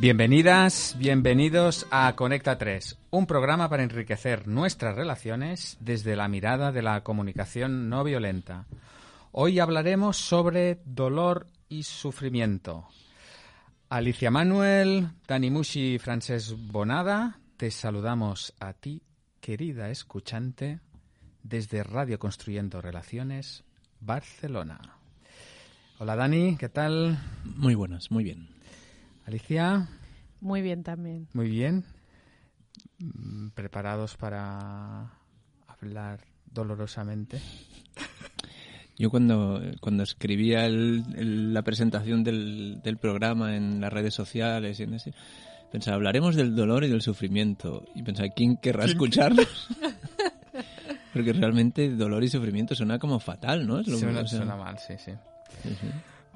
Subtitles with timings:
[0.00, 6.82] Bienvenidas, bienvenidos a Conecta 3, un programa para enriquecer nuestras relaciones desde la mirada de
[6.82, 8.66] la comunicación no violenta.
[9.32, 12.86] Hoy hablaremos sobre dolor y sufrimiento.
[13.88, 19.02] Alicia Manuel, Dani Mushi y Francesc Bonada, te saludamos a ti,
[19.40, 20.78] querida escuchante,
[21.42, 23.64] desde Radio Construyendo Relaciones,
[23.98, 24.78] Barcelona.
[25.98, 27.18] Hola Dani, ¿qué tal?
[27.56, 28.57] Muy buenas, muy bien.
[29.28, 29.86] Alicia.
[30.40, 31.28] Muy bien también.
[31.34, 31.84] Muy bien.
[32.98, 35.12] Mm, ¿Preparados para
[35.66, 37.38] hablar dolorosamente?
[38.96, 44.84] Yo cuando, cuando escribía el, la presentación del, del, programa en las redes sociales y
[44.84, 45.12] en ese,
[45.70, 47.84] pensaba, hablaremos del dolor y del sufrimiento.
[47.94, 49.68] Y pensaba, ¿quién querrá escucharnos?
[51.12, 53.78] Porque realmente dolor y sufrimiento suena como fatal, ¿no?
[53.78, 55.12] Es lo suena, suena mal, sí, sí.
[55.62, 55.88] sí, sí.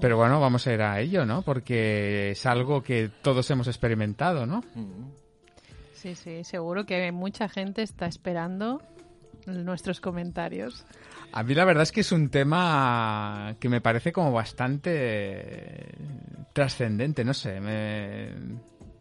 [0.03, 1.43] Pero bueno, vamos a ir a ello, ¿no?
[1.43, 4.65] Porque es algo que todos hemos experimentado, ¿no?
[5.95, 8.83] Sí, sí, seguro que mucha gente está esperando
[9.47, 10.85] nuestros comentarios.
[11.31, 15.95] A mí la verdad es que es un tema que me parece como bastante
[16.53, 18.31] trascendente, no sé, me...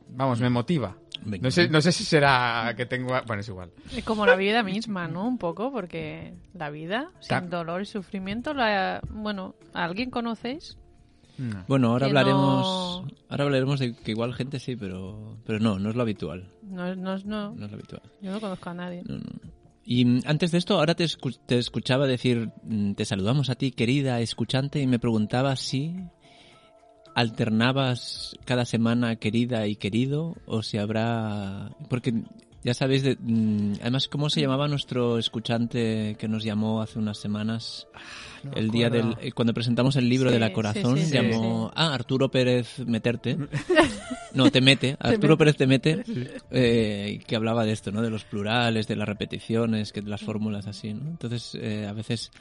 [0.09, 0.95] vamos, me motiva.
[1.25, 3.19] No sé, no sé si será que tengo...
[3.25, 3.72] Bueno, es igual.
[3.91, 5.27] Es como la vida misma, ¿no?
[5.27, 9.02] Un poco, porque la vida, sin dolor y sufrimiento, la...
[9.09, 10.77] bueno, ¿a alguien conocéis?
[11.42, 11.66] No.
[11.67, 13.08] Bueno, ahora hablaremos, no...
[13.30, 16.52] ahora hablaremos de que igual gente sí, pero, pero no, no es lo habitual.
[16.61, 17.56] No, no, no.
[17.56, 18.03] no es lo habitual.
[18.22, 19.03] Yo no conozco a nadie.
[19.08, 19.52] No, no.
[19.84, 23.72] Y antes de esto, ahora te, escu te, escuchaba decir, mm, te saludamos a ti,
[23.72, 25.95] querida escuchante, y me preguntaba si
[27.16, 31.72] alternabas cada semana querida y querido, o si habrá...
[31.89, 32.23] Porque
[32.64, 37.18] ya sabéis, de, mm, además, ¿cómo se llamaba nuestro escuchante que nos llamó hace unas
[37.18, 37.88] semanas?
[38.44, 41.14] No el día del eh, cuando presentamos el libro sí, de la corazón sí, sí,
[41.14, 43.38] llamó ah Arturo Pérez meterte.
[44.34, 46.03] No te mete Arturo Pérez te mete
[46.52, 50.22] eh, que hablaba de esto no de los plurales de las repeticiones que de las
[50.22, 52.31] fórmulas así no entonces eh, a veces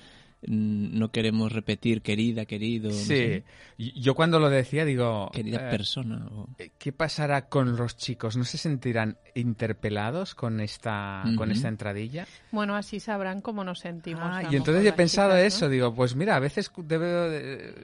[0.43, 2.89] no queremos repetir querida, querido.
[2.91, 3.45] No sí, sé.
[3.77, 5.31] yo cuando lo decía digo...
[5.33, 6.27] Querida eh, persona.
[6.33, 6.49] O...
[6.78, 8.37] ¿Qué pasará con los chicos?
[8.37, 11.37] ¿No se sentirán interpelados con esta, uh -huh.
[11.37, 12.27] con esta entradilla?
[12.53, 14.23] Bueno, así sabrán cómo nos sentimos.
[14.25, 15.71] Ah, y entonces he pensado chicas, eso, ¿no?
[15.73, 17.75] digo, pues mira, a veces debe,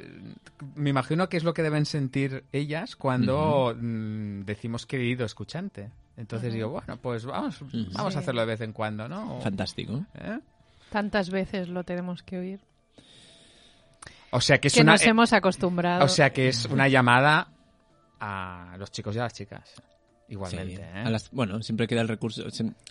[0.74, 4.44] me imagino que es lo que deben sentir ellas cuando uh -huh.
[4.44, 5.90] decimos querido escuchante.
[6.16, 6.56] Entonces uh -huh.
[6.56, 7.60] digo, bueno, pues vamos,
[7.92, 8.18] vamos sí.
[8.18, 9.40] a hacerlo de vez en cuando, ¿no?
[9.42, 10.06] Fantástico.
[10.14, 10.38] ¿Eh?
[10.90, 12.60] Tantas veces lo tenemos que oír.
[14.30, 16.04] O sea que es que una, nos hemos acostumbrado.
[16.04, 17.48] O sea que es una llamada
[18.20, 19.74] a los chicos y a las chicas.
[20.28, 20.76] Igualmente.
[20.76, 20.82] Sí.
[20.82, 21.10] ¿eh?
[21.10, 22.44] Las, bueno, siempre queda el recurso.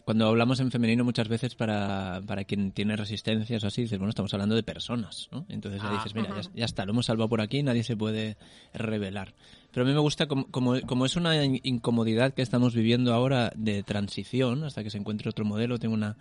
[0.05, 4.09] Cuando hablamos en femenino, muchas veces para, para quien tiene resistencias o así, dices, bueno,
[4.09, 5.45] estamos hablando de personas, ¿no?
[5.49, 5.91] Entonces ah.
[5.93, 8.37] dices, mira, ya, ya, está, lo hemos salvado por aquí, nadie se puede
[8.73, 9.33] revelar.
[9.71, 13.51] Pero a mí me gusta, como, como, como, es una incomodidad que estamos viviendo ahora
[13.55, 15.77] de transición, hasta que se encuentre otro modelo.
[15.79, 16.15] Tengo una,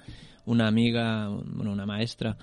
[0.45, 2.37] una amiga, bueno, una maestra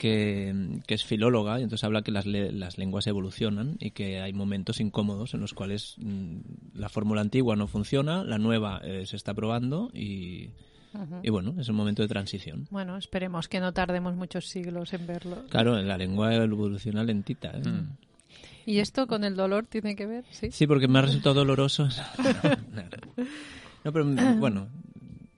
[0.00, 4.32] que, que, es filóloga y entonces habla que las, las, lenguas evolucionan y que hay
[4.32, 6.38] momentos incómodos en los cuales mmm,
[6.72, 10.48] la fórmula antigua no funciona, la nueva eh, se está probando y,
[10.94, 11.20] uh -huh.
[11.22, 12.66] y bueno, es un momento de transición.
[12.70, 15.44] Bueno, esperemos que no tardemos muchos siglos en verlo.
[15.50, 17.50] Claro, la lengua evoluciona lentita.
[17.50, 17.68] ¿eh?
[17.68, 17.96] Mm.
[18.64, 20.24] ¿Y esto con el dolor tiene que ver?
[20.30, 21.88] Sí, sí porque me ha resultado doloroso.
[23.84, 24.06] no, pero
[24.38, 24.68] bueno,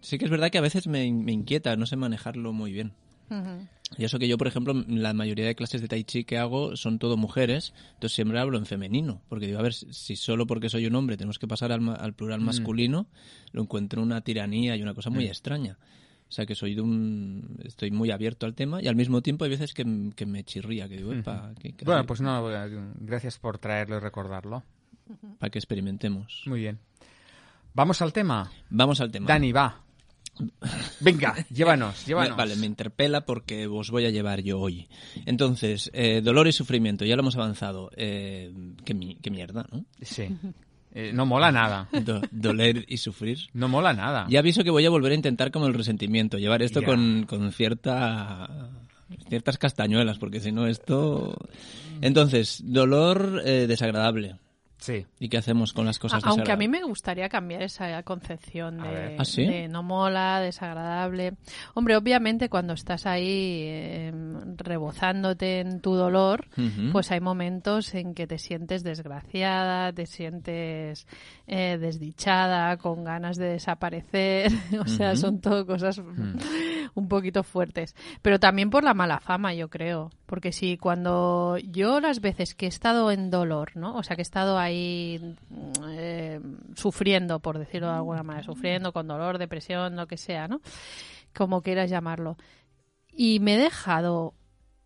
[0.01, 2.93] sí que es verdad que a veces me, me inquieta, no sé manejarlo muy bien.
[3.32, 3.69] Uh -huh.
[3.98, 6.76] Y eso que yo, por ejemplo, la mayoría de clases de tai chi que hago
[6.76, 10.70] son todo mujeres, entonces siempre hablo en femenino, porque digo, a ver, si solo porque
[10.70, 13.06] soy un hombre tenemos que pasar al, al plural masculino, mm.
[13.53, 15.28] lo encuentro una tiranía y una cosa muy mm.
[15.28, 15.78] extraña.
[16.28, 17.59] O sea, que soy de un...
[17.62, 19.84] estoy muy abierto al tema y al mismo tiempo hay veces que,
[20.16, 21.54] que me chirría, que digo, uh -huh.
[21.59, 22.42] ¿qué, qué Bueno, pues no,
[23.00, 24.62] gracias por traerlo y recordarlo.
[25.38, 26.44] Para que experimentemos.
[26.47, 26.78] Muy bien.
[27.75, 28.50] ¿Vamos al tema?
[28.71, 29.26] Vamos al tema.
[29.26, 29.81] Dani, va.
[31.00, 32.36] Venga, llévanos, llévanos.
[32.36, 34.89] Vale, me interpela porque os voy a llevar yo hoy.
[35.27, 37.91] Entonces, eh, dolor y sufrimiento, ya lo hemos avanzado.
[37.97, 38.53] Eh,
[38.84, 39.84] qué, qué, mierda, ¿no?
[40.01, 40.28] Sí.
[40.95, 41.89] Eh, no mola nada.
[42.04, 43.39] Do, doler y sufrir.
[43.53, 44.27] No mola nada.
[44.28, 47.53] Ya aviso que voy a volver a intentar como el resentimiento, llevar esto con, con
[47.53, 48.71] cierta
[49.28, 51.36] ciertas castañuelas, porque si no esto...
[52.01, 54.36] Entonces, dolor eh, desagradable.
[54.83, 55.07] Sí.
[55.21, 59.17] ¿Y qué hacemos con las cosas Aunque a mí me gustaría cambiar esa concepción de,
[59.17, 59.47] ¿Ah, sí?
[59.47, 61.34] de, no mola, desagradable.
[61.75, 64.13] Hombre, obviamente cuando estás ahí eh,
[64.57, 66.91] rebozándote en tu dolor, uh -huh.
[66.91, 71.07] pues hay momentos en que te sientes desgraciada, te sientes
[71.47, 74.51] eh, desdichada, con ganas de desaparecer.
[74.81, 75.17] o sea, uh -huh.
[75.17, 76.91] son todo cosas uh -huh.
[76.95, 77.95] un poquito fuertes.
[78.21, 80.11] Pero también por la mala fama, yo creo.
[80.33, 83.97] Porque si cuando yo las veces que he estado en dolor, ¿no?
[83.97, 85.37] O sea, que he estado ahí
[85.91, 86.41] eh,
[86.75, 90.63] sufriendo, por decirlo de alguna manera, sufriendo con dolor, depresión, lo que sea, ¿no?
[91.34, 92.39] Como quieras llamarlo.
[93.15, 94.33] Y me he dejado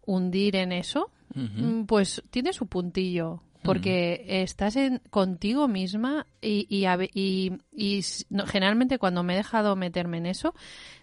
[0.05, 7.53] hundir en eso, mm, pues tiene su puntillo porque estás en, contigo misma y, y,
[7.73, 8.03] y,
[8.47, 10.55] generalmente cuando me he dejado meterme en eso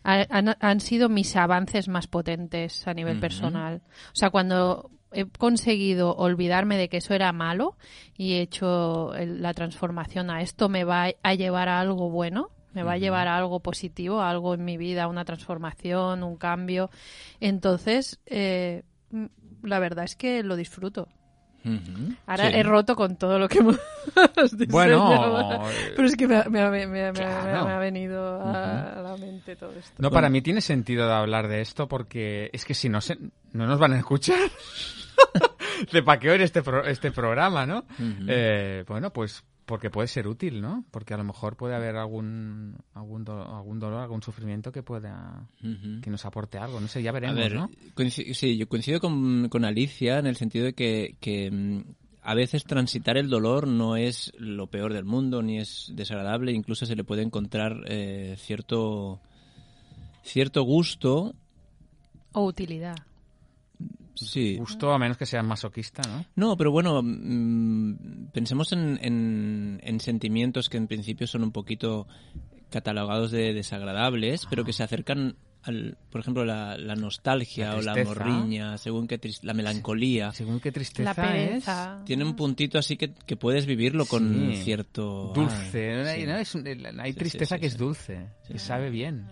[0.04, 3.82] han, han sido mis avances más potentes a nivel personal.
[4.14, 7.78] O sea, cuando he conseguido olvidarme de que eso era malo
[8.18, 12.84] y he hecho la transformación a esto me va a llevar a algo bueno, me
[12.84, 16.90] va a llevar a algo positivo, a algo en mi vida, una transformación, un cambio.
[17.40, 18.84] Entonces, eh,
[19.62, 21.08] la verdad es que lo disfruto.
[22.28, 23.78] Ahora he roto con todo lo que hemos
[24.70, 25.64] Bueno,
[25.96, 29.94] pero es que me, ha venido a la mente todo esto.
[29.98, 33.18] No, para mí tiene sentido de hablar de esto porque es que si no, se,
[33.52, 34.40] no nos van a escuchar.
[35.92, 37.86] de pa' qué oír este, este programa, ¿no?
[38.28, 40.84] Eh, bueno, pues porque puede ser útil, ¿no?
[40.92, 46.10] Porque a lo mejor puede haber algún algún, algún dolor, algún sufrimiento que pueda que
[46.10, 46.80] nos aporte algo.
[46.80, 47.70] No sé, ya veremos, ¿no?
[48.10, 51.84] sí, yo coincido con, con, Alicia en el sentido de que, que mm,
[52.22, 56.86] a veces transitar el dolor no es lo peor del mundo ni es desagradable, incluso
[56.86, 59.22] se le puede encontrar eh, cierto
[60.24, 61.36] cierto gusto
[62.34, 62.96] o utilidad.
[64.16, 64.58] Sí.
[64.58, 66.26] Gusto a menos que sea masoquista, ¿no?
[66.36, 72.08] No, pero bueno, mm, pensemos en, en, sentimientos que en principio son un poquito
[72.70, 78.78] catalogados de desagradables, pero que se acercan al, por ejemplo, la, nostalgia o la morriña,
[78.78, 80.32] según qué la melancolía.
[80.32, 81.66] Según qué tristeza es.
[82.06, 85.32] Tiene un puntito así que, que puedes vivirlo con cierto...
[85.34, 86.04] Dulce.
[87.00, 89.28] hay, tristeza que es dulce, que sabe bien.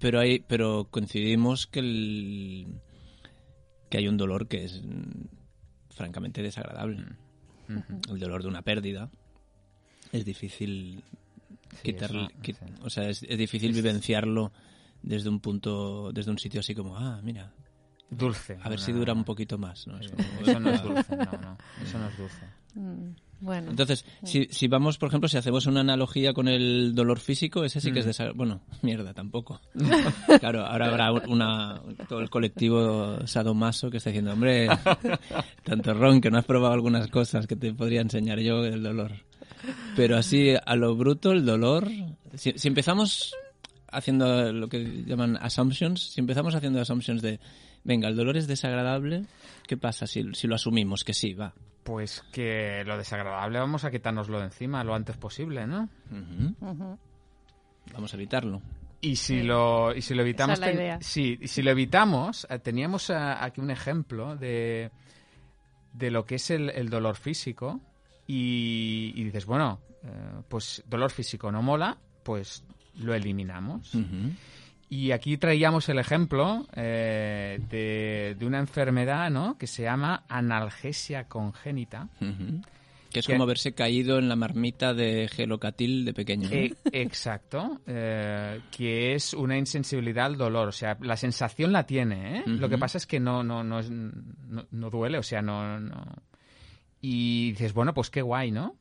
[0.00, 2.66] Pero, hay, pero coincidimos que el
[3.88, 5.26] que hay un dolor que es mm,
[5.90, 7.04] francamente desagradable.
[7.68, 8.12] Mm.
[8.12, 9.10] El dolor de una pérdida
[10.12, 11.02] es difícil
[11.82, 12.28] quitarle,
[12.82, 14.52] o sea, es, difícil vivenciarlo
[15.02, 17.52] desde un punto, desde un sitio así como, ah, mira,
[18.10, 18.58] dulce.
[18.62, 19.98] A ver si dura un poquito más, ¿no?
[19.98, 22.46] eso no es dulce, no, no, eso no es dulce.
[22.74, 23.27] Mm.
[23.40, 23.70] Bueno.
[23.70, 27.80] Entonces, si, si vamos, por ejemplo, si hacemos una analogía con el dolor físico, ese
[27.80, 28.08] sí que es mm.
[28.08, 28.36] desagradable.
[28.36, 29.60] Bueno, mierda, tampoco.
[30.40, 34.68] claro, ahora habrá una, todo el colectivo sadomaso que está diciendo, hombre,
[35.62, 39.12] tanto ron que no has probado algunas cosas que te podría enseñar yo del dolor.
[39.96, 41.88] Pero así, a lo bruto, el dolor,
[42.34, 43.34] si, si empezamos
[43.90, 47.40] haciendo lo que llaman assumptions, si empezamos haciendo assumptions de,
[47.84, 49.24] venga, el dolor es desagradable,
[49.66, 51.54] ¿qué pasa si, si lo asumimos que sí, va?
[51.88, 55.88] Pues que lo desagradable vamos a quitárnoslo de encima lo antes posible, ¿no?
[57.94, 58.60] Vamos a evitarlo.
[59.00, 60.60] Y si lo y si lo evitamos,
[61.00, 64.90] sí, si lo evitamos, eh, teníamos eh, aquí un ejemplo de,
[65.94, 67.80] de lo que es el, dolor físico
[68.26, 72.64] y, dices, bueno, eh, pues dolor físico no mola, pues
[72.96, 73.94] lo eliminamos.
[74.90, 79.58] Y aquí traíamos el ejemplo eh, de, una enfermedad ¿no?
[79.58, 82.08] que se llama analgesia congénita.
[83.10, 86.48] Que es como haberse caído en la marmita de gelocatil de pequeño.
[86.50, 90.68] Eh, exacto, eh, que es una insensibilidad al dolor.
[90.68, 94.90] O sea, la sensación la tiene, Lo que pasa es que no, no, no, no,
[94.90, 96.04] duele, o sea, no, no...
[97.00, 98.76] Y dices, bueno, pues qué guay, ¿no?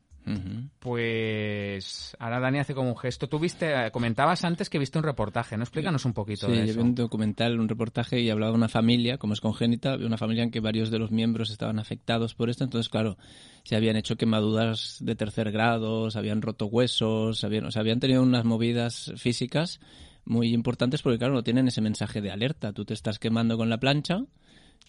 [0.80, 3.28] Pues ahora Dani hace como un gesto.
[3.28, 5.64] Tú viste, comentabas antes que viste un reportaje, ¿no?
[5.64, 6.74] Explícanos un poquito de eso.
[6.74, 10.18] Sí, vi un documental, un reportaje y hablaba de una familia, como es congénita, una
[10.18, 12.64] familia en que varios de los miembros estaban afectados por esto.
[12.64, 13.18] Entonces, claro,
[13.64, 18.00] se habían hecho quemaduras de tercer grado, se habían roto huesos, habían, o sea, habían
[18.00, 19.80] tenido unas movidas físicas
[20.26, 22.74] muy importantes porque, claro, no tienen ese mensaje de alerta.
[22.74, 24.26] Tú te estás quemando con la plancha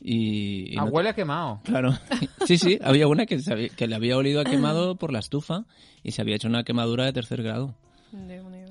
[0.00, 1.61] y, ah, huele a quemado.
[1.64, 1.92] Claro.
[2.47, 3.38] Sí, sí, había una que,
[3.76, 5.66] que le había olido a quemado por la estufa
[6.02, 7.75] y se había hecho una quemadura de tercer grado.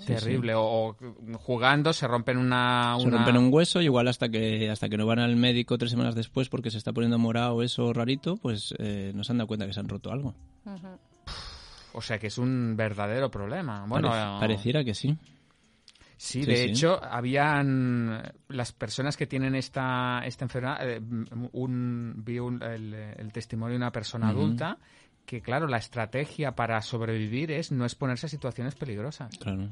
[0.07, 0.53] Terrible.
[0.55, 0.95] O,
[1.39, 5.19] jugando se rompen una, Se rompen un hueso, igual hasta que hasta que no van
[5.19, 9.23] al médico tres semanas después porque se está poniendo morado eso rarito, pues eh, no
[9.23, 10.33] se han dado cuenta que se han roto algo.
[11.93, 13.85] O sea que es un verdadero problema.
[13.87, 14.09] Bueno,
[14.39, 15.17] pareciera que sí.
[16.17, 20.99] Sí, de hecho, habían las personas que tienen esta, esta enfermedad, eh,
[21.51, 24.79] un, vi el, testimonio de una persona adulta
[25.27, 29.37] que, claro, la estrategia para sobrevivir es no exponerse a situaciones peligrosas.
[29.37, 29.69] Claro.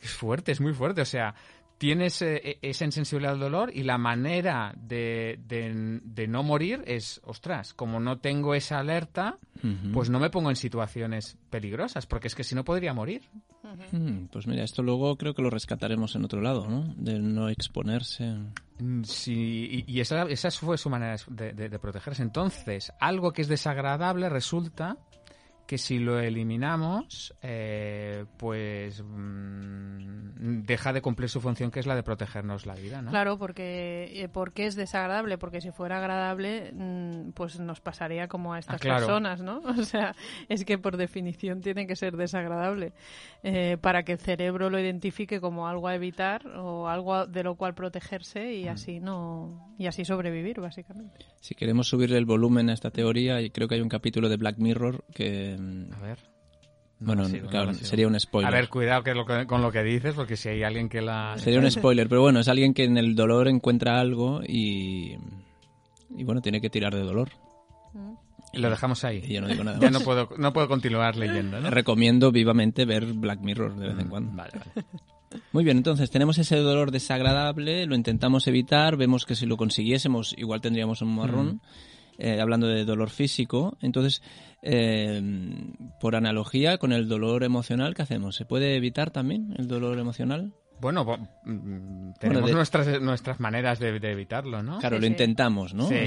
[0.00, 1.02] Es fuerte, es muy fuerte.
[1.02, 1.34] O sea,
[1.78, 7.20] tienes eh, e, esa insensibilidad al dolor y la manera de, de, no morir es,
[7.24, 9.38] ostras, como no tengo esa alerta,
[9.92, 13.22] pues no me pongo en situaciones peligrosas, porque es que si no podría morir.
[13.92, 16.94] Hmm, pues mira, esto luego creo que lo rescataremos en otro lado, ¿no?
[16.96, 18.34] De no exponerse.
[18.78, 22.22] Mm, sí, y, esa, esa, fue su manera de protegerse.
[22.22, 24.98] Entonces, algo que es desagradable resulta
[25.66, 31.94] que si lo eliminamos, eh, pues mm, deja de cumplir su función que es la
[31.94, 33.10] de protegernos la vida, ¿no?
[33.10, 38.52] Claro, porque, eh, porque es desagradable, porque si fuera agradable, mm, pues nos pasaría como
[38.52, 39.62] a estas ah, personas, ¿no?
[39.84, 40.14] O sea,
[40.48, 42.92] es que por definición tiene que ser desagradable
[43.42, 47.56] eh, para que el cerebro lo identifique como algo a evitar o algo de lo
[47.56, 48.68] cual protegerse y mm.
[48.68, 51.26] así no y así sobrevivir, básicamente.
[51.40, 54.36] Si queremos subir el volumen a esta teoría, y creo que hay un capítulo de
[54.36, 56.18] Black Mirror que a ver.
[57.00, 58.52] bueno, claro, sería un spoiler.
[58.52, 59.04] A ver, cuidado
[59.46, 61.34] con lo que dices, porque si hay alguien que la...
[61.38, 65.16] Sería un spoiler, pero bueno, es alguien que en el dolor encuentra algo y...
[66.16, 67.30] Y bueno, tiene que tirar de dolor.
[68.52, 69.22] Y lo dejamos ahí.
[69.26, 71.70] Y yo no digo nada Ya no puedo, no puedo continuar leyendo, ¿no?
[71.70, 74.32] Recomiendo vivamente ver Black Mirror de vez en mm, cuando.
[74.32, 74.86] Vale, vale.
[75.50, 80.32] Muy bien, entonces tenemos ese dolor desagradable, lo intentamos evitar, vemos que si lo consiguiésemos
[80.38, 81.60] igual tendríamos un marrón.
[82.16, 83.76] Eh, hablando de dolor físico.
[83.80, 84.22] Entonces,
[84.66, 85.20] eh,
[86.00, 88.34] por analogía con el dolor emocional, ¿qué hacemos?
[88.34, 90.54] ¿Se puede evitar también el dolor emocional?
[90.80, 91.04] Bueno,
[91.44, 94.78] mm, tenemos nuestras, nuestras maneras de, evitarlo, ¿no?
[94.78, 95.86] Claro, lo intentamos, ¿no?
[95.86, 96.06] Sí,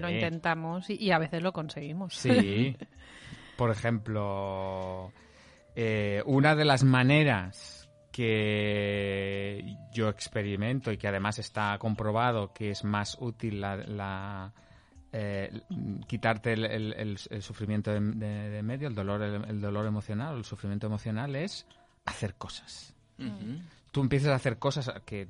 [0.00, 2.14] lo intentamos y, a veces lo conseguimos.
[2.14, 2.74] Sí.
[3.56, 5.12] Por ejemplo,
[5.76, 12.82] eh, una de las maneras que yo experimento y que además está comprobado que es
[12.82, 14.54] más útil la
[15.16, 15.60] eh,
[16.08, 18.00] quitarte el, sufrimiento de,
[18.64, 21.66] medio, el dolor, el, dolor emocional, el sufrimiento emocional es
[22.04, 22.92] hacer cosas.
[23.94, 25.28] Tú empiezas a hacer cosas que,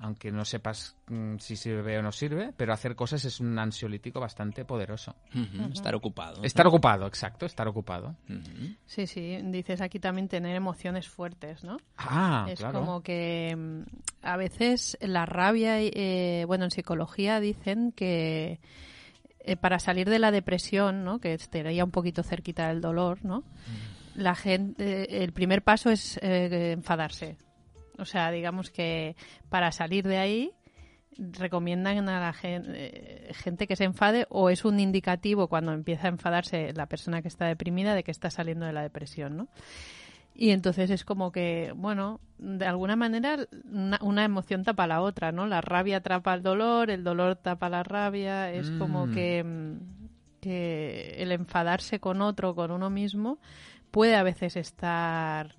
[0.00, 4.18] aunque no sepas mm, si sirve o no sirve, pero hacer cosas es un ansiolítico
[4.18, 5.14] bastante poderoso.
[5.70, 6.42] Estar ocupado.
[6.42, 8.16] Estar ocupado, exacto, estar ocupado.
[8.86, 11.76] Sí, sí, dices aquí también tener emociones fuertes, ¿no?
[11.98, 13.82] Ah, es como que mm,
[14.22, 18.58] a veces la rabia, eh, bueno, en psicología dicen que
[19.40, 21.18] eh, para salir de la depresión, ¿no?
[21.20, 23.44] que estaría un poquito cerquita del dolor, ¿no?
[24.14, 27.36] La gente, el primer paso es eh, enfadarse.
[27.98, 29.16] O sea, digamos que
[29.48, 30.52] para salir de ahí
[31.18, 36.10] recomiendan a la gente, gente, que se enfade o es un indicativo cuando empieza a
[36.10, 39.48] enfadarse la persona que está deprimida de que está saliendo de la depresión, ¿no?
[40.38, 43.38] Y entonces es como que, bueno, de alguna manera
[44.02, 45.46] una, emoción tapa la otra, ¿no?
[45.46, 49.14] La rabia atrapa el dolor, el dolor tapa la rabia, es como mm.
[49.14, 49.76] que,
[50.42, 53.38] que, el enfadarse con otro, con uno mismo,
[53.90, 55.56] puede a veces estar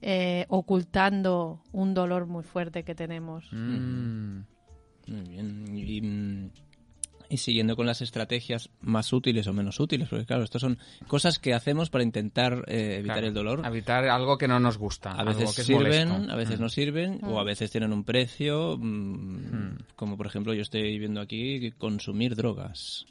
[0.00, 3.44] eh, ocultando un dolor muy fuerte que tenemos.
[3.52, 4.40] Mm.
[5.06, 5.76] Muy bien.
[5.76, 6.52] Y,
[7.28, 11.38] y siguiendo con las estrategias más útiles o menos útiles, porque claro, estas son cosas
[11.38, 13.62] que hacemos para intentar eh, evitar el dolor.
[13.64, 15.12] Evitar algo que no nos gusta.
[15.12, 16.62] A veces sirven, a veces mm.
[16.62, 17.46] no sirven, o a mm.
[17.46, 23.06] veces tienen un precio, mm, como por ejemplo yo estoy viendo aquí, consumir drogas.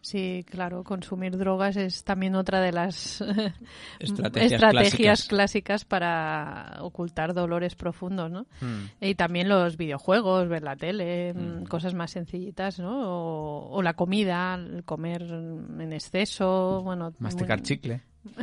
[0.00, 3.22] Sí, claro, consumir drogas es también otra de las
[3.98, 5.84] estrategias, clásicas.
[5.84, 8.46] para ocultar dolores profundos, ¿no?
[8.60, 8.86] Hmm.
[9.00, 11.64] Y también los videojuegos, ver la tele, hmm.
[11.64, 13.70] cosas más sencillitas, ¿no?
[13.70, 17.12] O, la comida, comer en exceso, bueno...
[17.18, 18.02] Masticar chicle.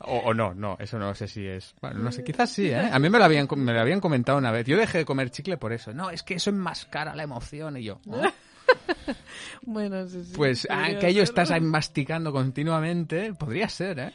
[0.00, 1.74] O, no, no, eso no sé si es.
[1.80, 2.90] Bueno, no sé, quizás sí, ¿eh?
[2.92, 4.66] A mí me lo, habían, me lo habían comentado una vez.
[4.66, 5.92] Yo dejé de comer chicle por eso.
[5.92, 7.76] No, es que eso enmascara la emoción.
[7.76, 8.00] Y yo,
[9.62, 14.12] bueno, Pues aquello ah, estás ahí masticando continuamente, podría ser, ¿eh?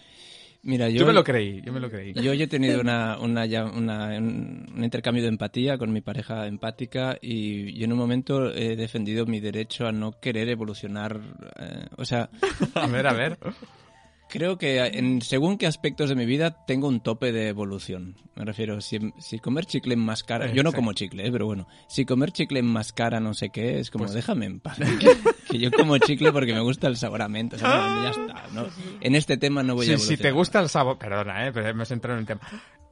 [0.62, 2.14] Mira, yo, me lo creí, yo me lo creí.
[2.14, 7.94] Yo he tenido una, una, un intercambio de empatía con mi pareja empática y, en
[7.94, 11.20] un momento he defendido mi derecho a no querer evolucionar.
[11.58, 12.30] Eh, o sea...
[12.74, 13.38] a ver, a ver.
[14.30, 18.16] Creo que en según qué aspectos de mi vida tengo un tope de evolución.
[18.36, 21.32] Me refiero, si, si comer chicle más cara, yo no como chicle, ¿eh?
[21.32, 24.60] pero bueno, si comer chicle más cara no sé qué, es como pues déjame en
[24.60, 24.78] paz.
[25.50, 28.44] que, yo como chicle porque me gusta el sabor a menta, ya está.
[28.54, 28.68] ¿no?
[29.02, 30.18] En este tema no voy a evolucionar.
[30.18, 31.52] Si te gusta el sabor, perdona, ¿eh?
[31.52, 32.42] pero hemos entrado en el tema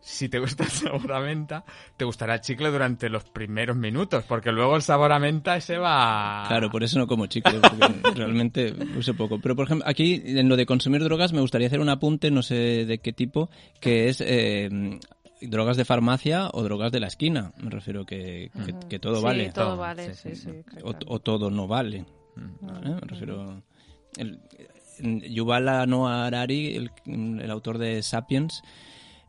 [0.08, 1.66] si te gusta el sabor a menta,
[1.98, 5.78] te gustará el chicle durante los primeros minutos, porque luego el sabor a menta ese
[5.78, 6.46] va...
[6.48, 9.38] Claro, por eso no como chicle, porque realmente uso poco.
[9.40, 12.42] Pero, por ejemplo, aquí en lo de consumir drogas me gustaría hacer un apunte, no
[12.42, 13.50] sé de qué tipo,
[13.82, 14.22] que es...
[14.22, 14.70] Eh,
[15.40, 17.52] drogas de farmacia o drogas de la esquina.
[17.58, 18.50] Me refiero que,
[18.90, 19.52] que, todo vale.
[19.52, 20.50] Todo vale, sí, sí,
[20.84, 21.98] o, todo no vale.
[21.98, 22.06] ¿Eh?
[23.02, 23.62] Me refiero...
[24.16, 24.40] El,
[25.00, 28.64] Yuval Noah Harari, el, el autor de Sapiens,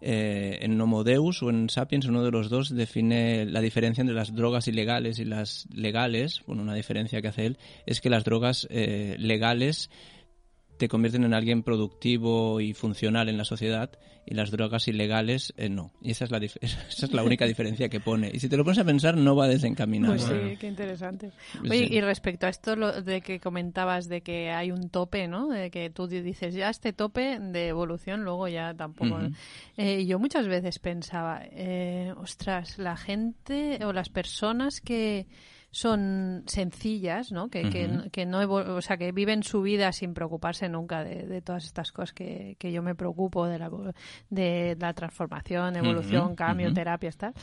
[0.01, 4.15] eh, en Homo Deus o en Sapiens, uno de los dos define la diferencia entre
[4.15, 6.43] las drogas ilegales y las legales.
[6.47, 9.91] Bueno, una diferencia que hace él es que las drogas eh, legales
[10.79, 15.69] te convierten en alguien productivo y funcional en la sociedad y las drogas ilegales eh,
[15.69, 15.93] no.
[16.03, 18.31] Y esa es, la esa es la única diferencia que pone.
[18.33, 20.15] Y si te lo pones a pensar, no va desencaminado.
[20.15, 21.33] Pues sí, qué interesante.
[21.63, 25.49] Oye, y respecto a esto lo de que comentabas de que hay un tope, ¿no?
[25.49, 29.19] De que tú dices, ya este tope de evolución, luego ya tampoco...
[29.77, 35.27] Eh, yo muchas veces pensaba, eh, ostras, la gente o las personas que
[35.71, 37.49] son sencillas, ¿no?
[37.49, 41.93] Que, que, no o sea, que viven su vida sin preocuparse nunca de, todas estas
[41.93, 43.71] cosas que, que, yo me preocupo de la,
[44.31, 47.35] de la transformación, evolución, cambio, terapias, tal.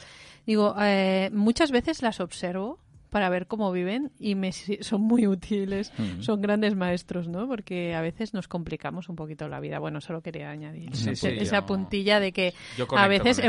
[0.46, 2.79] Digo, eh, muchas veces las observo
[3.15, 7.48] para ver cómo viven y me, son muy útiles, son grandes maestros, ¿no?
[7.48, 9.79] Porque a veces nos complicamos un poquito la vida.
[9.79, 12.53] Bueno, solo quería añadir esa puntilla de que
[12.93, 13.41] a veces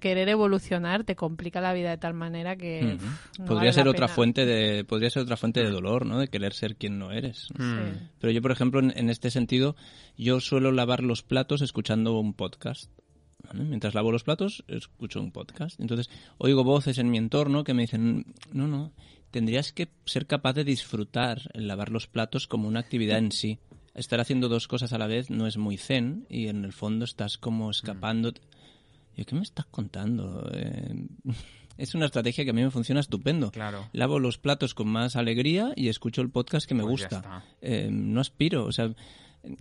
[0.00, 2.96] querer evolucionar te complica la vida de tal manera que
[3.46, 6.18] podría ser otra fuente de podría ser otra fuente de dolor, ¿no?
[6.18, 7.48] De querer ser quien no eres.
[8.20, 9.76] Pero yo, por ejemplo, en este sentido,
[10.16, 12.90] yo suelo lavar los platos escuchando un podcast.
[13.52, 15.80] Mientras lavo los platos, escucho un podcast.
[15.80, 18.92] Entonces, oigo voces en mi entorno que me dicen, no, no,
[19.30, 23.58] tendrías que ser capaz de disfrutar el lavar los platos como una actividad en sí.
[23.94, 27.04] Estar haciendo dos cosas a la vez no es muy zen y en el fondo
[27.04, 28.32] estás como escapando.
[29.16, 30.48] Yo, ¿qué me estás contando?
[30.52, 31.06] Eh,
[31.78, 33.50] es una estrategia que a mí me funciona estupendo.
[33.50, 33.88] Claro.
[33.92, 37.44] Lavo los platos con más alegría y escucho el podcast que me pues gusta.
[37.60, 38.94] Eh, no aspiro, o sea,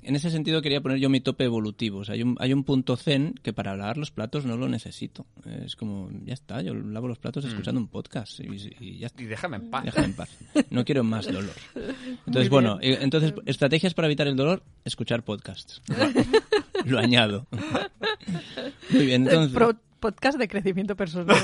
[0.02, 2.00] en ese sentido quería poner yo mi tope evolutivo.
[2.00, 4.70] O sea, hay un, hay un punto zen que para lavar los platos no lo
[4.70, 5.25] necesito.
[5.63, 7.48] Es como, ya está, yo lavo los platos mm.
[7.50, 9.86] escuchando un podcast y, ya Y déjame en paz.
[9.86, 10.30] Déjame en paz.
[10.70, 11.56] No quiero más dolor.
[12.25, 15.82] Entonces, bueno, entonces, estrategias para evitar el dolor, escuchar podcasts.
[16.86, 17.48] lo añado.
[18.90, 19.75] Muy bien, entonces...
[20.03, 21.38] podcast de crecimiento personal.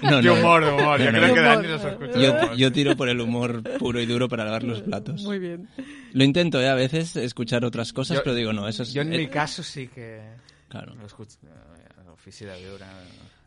[0.00, 0.98] No, de humor, de humor.
[0.98, 1.82] Yo creo que Dani nos
[2.14, 5.22] yo, yo tiro por el humor puro y duro para lavar los platos.
[5.24, 5.68] Muy bien.
[6.12, 6.68] Lo intento, ¿eh?
[6.68, 8.94] A veces escuchar otras cosas, pero digo, no, eso es...
[8.94, 10.22] Yo en mi caso sí que...
[10.68, 10.94] Claro.
[10.94, 11.36] Lo escucho.
[11.44, 12.86] Eh, dura.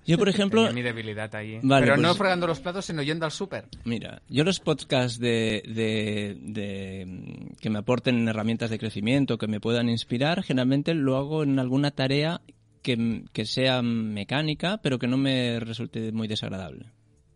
[0.06, 0.72] Yo, por ejemplo...
[0.74, 1.60] mi debilidad ahí.
[1.62, 3.66] pero no pues- fregando los platos, sino yendo al súper.
[3.86, 9.60] Mira, yo los podcasts de, de, de, que me aporten herramientas de crecimiento, que me
[9.60, 12.42] puedan inspirar, generalmente lo hago en alguna tarea
[12.82, 16.88] que, sea mecánica, pero que no me resulte muy desagradable.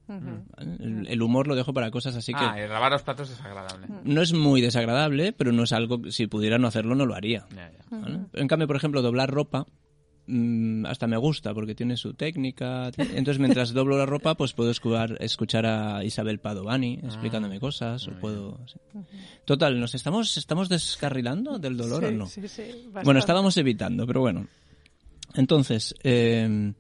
[0.07, 2.43] el, humor lo dejo para cosas así que...
[2.43, 3.87] Ah, y lavar los platos es desagradable.
[4.03, 6.11] No es muy desagradable, pero no es algo...
[6.11, 7.45] Si pudiera no hacerlo, no lo haría.
[8.33, 9.65] En cambio, por ejemplo, doblar ropa
[10.27, 12.91] mm, hasta me gusta porque tiene su técnica.
[12.97, 18.07] Entonces, mientras doblo la ropa, pues puedo escuchar, escuchar a Isabel Padovani explicándome ah, cosas.
[18.07, 18.59] O puedo,
[19.45, 22.25] Total, ¿nos estamos, estamos descarrilando del dolor o no?
[22.27, 24.47] Sí, sí, bueno, estábamos evitando, pero bueno.
[25.35, 26.73] Entonces, eh,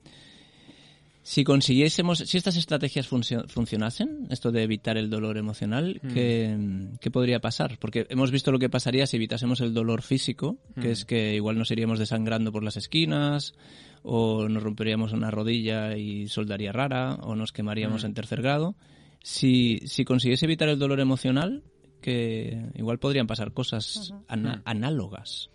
[1.25, 6.97] si consiguiésemos, si estas estrategias funcionasen, esto de evitar el dolor emocional, mm.
[6.99, 7.79] ¿qué, podría pasar?
[7.79, 11.07] Porque hemos visto lo que pasaría si evitásemos el dolor físico, que es mm.
[11.07, 13.55] que igual nos iríamos desangrando por las esquinas,
[14.03, 18.05] o nos romperíamos una rodilla y soldaría rara, o nos quemaríamos mm.
[18.05, 18.75] en tercer grado.
[19.23, 21.63] Si, si consiguiese evitar el dolor emocional,
[22.01, 25.49] que igual podrían pasar cosas análogas,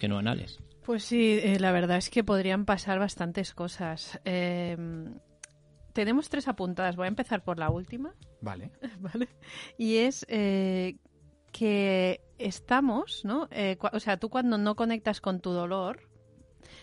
[0.00, 0.58] que no anales.
[0.84, 4.20] Pues sí, eh, la verdad es que podrían pasar bastantes cosas.
[4.24, 4.76] Eh,
[5.92, 6.96] tenemos tres apuntadas.
[6.96, 8.14] Voy a empezar por la última.
[8.40, 8.72] Vale.
[8.98, 9.28] vale.
[9.78, 10.96] Y es eh,
[11.52, 13.48] que estamos, ¿no?
[13.92, 16.08] o sea, tú cuando no conectas con tu dolor,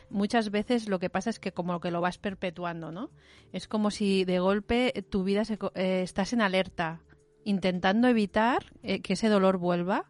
[0.09, 3.11] muchas veces lo que pasa es que como que lo vas perpetuando, ¿no?
[3.51, 7.01] Es como si de golpe tu vida se, estás en alerta,
[7.43, 10.09] intentando evitar que ese dolor vuelva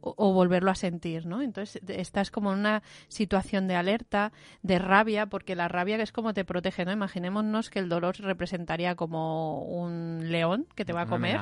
[0.00, 1.42] o, volverlo a sentir, ¿no?
[1.42, 4.32] Entonces estás como en una situación de alerta,
[4.62, 6.92] de rabia, porque la rabia es como te protege, ¿no?
[6.92, 11.40] Imaginémonos que el dolor representaría como un león que te va a comer,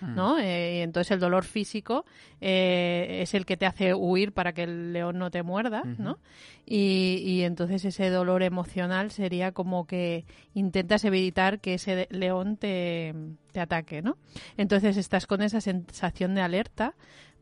[0.00, 0.36] ¿no?
[0.36, 0.40] Hmm.
[0.40, 2.04] Eh, y entonces el dolor físico
[2.40, 6.18] eh, es el que te hace huir para que el león no te muerda, ¿no?
[6.64, 13.14] Y, y entonces ese dolor emocional sería como que intentas evitar que ese león te,
[13.52, 14.16] te ataque, ¿no?
[14.56, 16.94] Entonces estás con esa sensación de alerta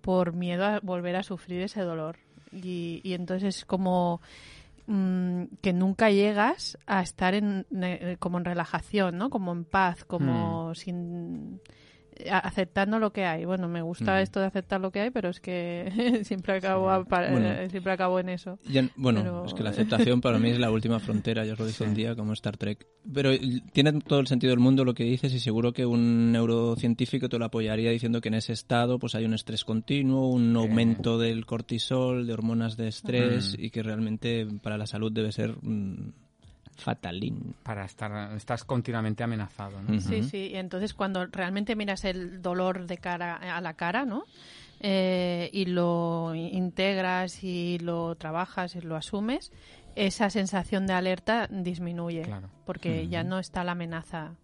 [0.07, 2.19] por miedo a volver a sufrir ese dolor.
[2.53, 4.21] Y, y entonces es como
[4.87, 9.31] mm, que nunca llegas a estar en, eh, como en relajación, ¿no?
[9.31, 10.75] Como en paz, como hmm.
[10.77, 11.61] sin
[12.31, 13.45] aceptando lo que hay.
[13.45, 17.69] Bueno, me gusta esto de aceptar lo que hay, pero es que siempre acabo eh,
[17.71, 18.59] siempre acabo en eso.
[18.97, 21.85] bueno, es que la aceptación para mí es la última frontera, yo os lo dije
[21.85, 22.87] un día como Star Trek.
[23.13, 23.31] Pero
[23.73, 27.39] tiene todo el sentido del mundo lo que dices y seguro que un neurocientífico te
[27.39, 31.47] lo apoyaría diciendo que en ese estado pues hay un estrés continuo, un aumento del
[31.47, 36.26] cortisol, de hormonas de estrés y que realmente para la salud debe ser mm,
[36.77, 37.55] fatalín.
[37.63, 40.01] Para estar, estás continuamente amenazado, ¿no?
[40.01, 40.51] Sí, sí.
[40.53, 44.25] Y entonces cuando realmente miras el dolor de cara a la cara, ¿no?
[44.81, 49.53] eh, y lo integras y lo trabajas y lo asumes,
[49.95, 52.27] esa sensación de alerta disminuye
[52.65, 54.35] porque ya no está la amenaza.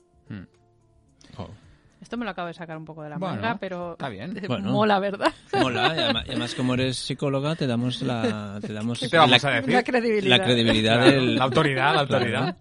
[1.37, 1.49] Oh.
[2.03, 4.37] Esto me lo acabo de sacar un poco de la manga, pero está bien.
[4.65, 5.33] mola, ¿verdad?
[5.57, 5.95] Mola,
[6.27, 9.39] y además, como eres psicóloga te damos la te damos la,
[9.85, 11.37] credibilidad, la, credibilidad del...
[11.37, 12.57] la autoridad, la autoridad.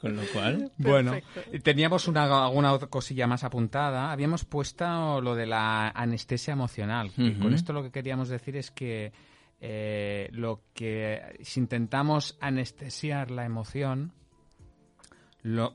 [0.00, 1.12] Con lo cual, bueno,
[1.62, 4.10] teníamos una alguna cosilla más apuntada.
[4.10, 7.12] Habíamos puesto lo de la anestesia emocional.
[7.14, 9.12] Con esto lo que queríamos decir es que
[9.60, 14.14] eh, lo que si intentamos anestesiar la emoción,
[15.42, 15.74] lo,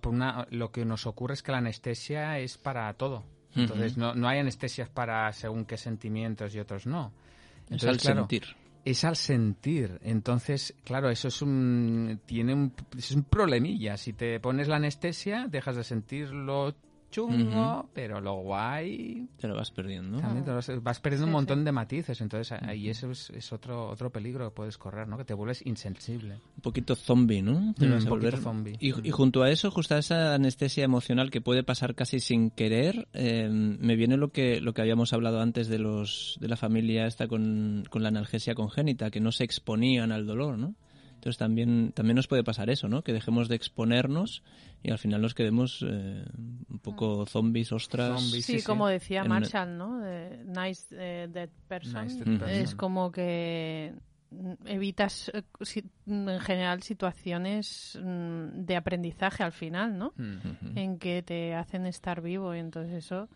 [0.50, 3.24] lo que nos ocurre es que la anestesia es para todo.
[3.56, 7.14] Entonces no, no hay anestesias para según qué sentimientos y otros no.
[7.70, 8.44] Entonces, es al sentir.
[8.84, 10.00] Es al sentir.
[10.04, 13.98] Entonces, claro, eso es un tiene un, es un problemilla.
[13.98, 16.76] Si te pones la anestesia, dejas de sentirlo
[17.12, 19.28] chungo, pero lo guay...
[19.40, 20.20] Te lo vas perdiendo.
[20.82, 24.78] vas, perdiendo un montón de matices, entonces ahí eso es, otro otro peligro que puedes
[24.78, 25.18] correr, ¿no?
[25.18, 26.36] Que te vuelves insensible.
[26.36, 27.74] Un poquito zombie, ¿no?
[27.78, 28.78] Mm, un poquito zombie.
[28.80, 33.08] Y, junto a eso, justo a esa anestesia emocional que puede pasar casi sin querer,
[33.14, 37.06] eh, me viene lo que lo que habíamos hablado antes de los de la familia
[37.08, 40.76] esta con, con la analgesia congénita, que no se exponían al dolor, ¿no?
[41.26, 43.04] Entonces también, también nos puede pasar eso, ¿no?
[43.04, 44.44] Que dejemos de exponernos
[44.84, 46.24] y al final nos quedemos eh,
[46.70, 47.26] un poco mm.
[47.26, 48.22] zombies, ostras.
[48.22, 50.02] sí, como decía Marshall, ¿no?
[50.46, 52.08] nice eh, dead person.
[52.48, 53.96] Es como que
[54.66, 55.42] evitas eh,
[56.06, 60.14] en general situaciones mm, de aprendizaje al final, ¿no?
[60.18, 60.78] Mm.
[60.78, 63.30] En que te hacen estar vivo y entonces eso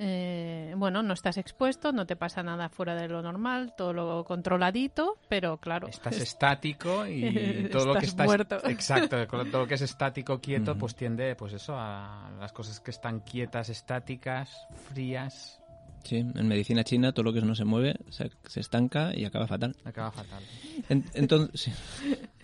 [0.00, 4.24] eh, bueno, no estás expuesto, no te pasa nada fuera de lo normal, todo lo
[4.24, 5.88] controladito, pero claro.
[5.88, 8.58] Estás estático y todo lo que está muerto.
[8.68, 12.92] exacto, todo lo que es estático, quieto, pues tiende, pues eso, a las cosas que
[12.92, 15.60] están quietas, estáticas, frías.
[16.04, 18.30] Sí, en medicina china todo lo que no se mueve se,
[18.60, 19.74] estanca y acaba fatal.
[19.84, 20.44] Acaba fatal.
[20.88, 21.72] entonces,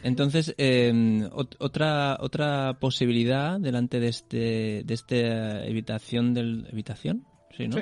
[0.02, 7.24] entonces em, otra otra posibilidad delante de este de esta evitación del evitación
[7.56, 7.76] sí, ¿no?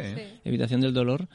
[0.44, 1.28] Evitación del dolor.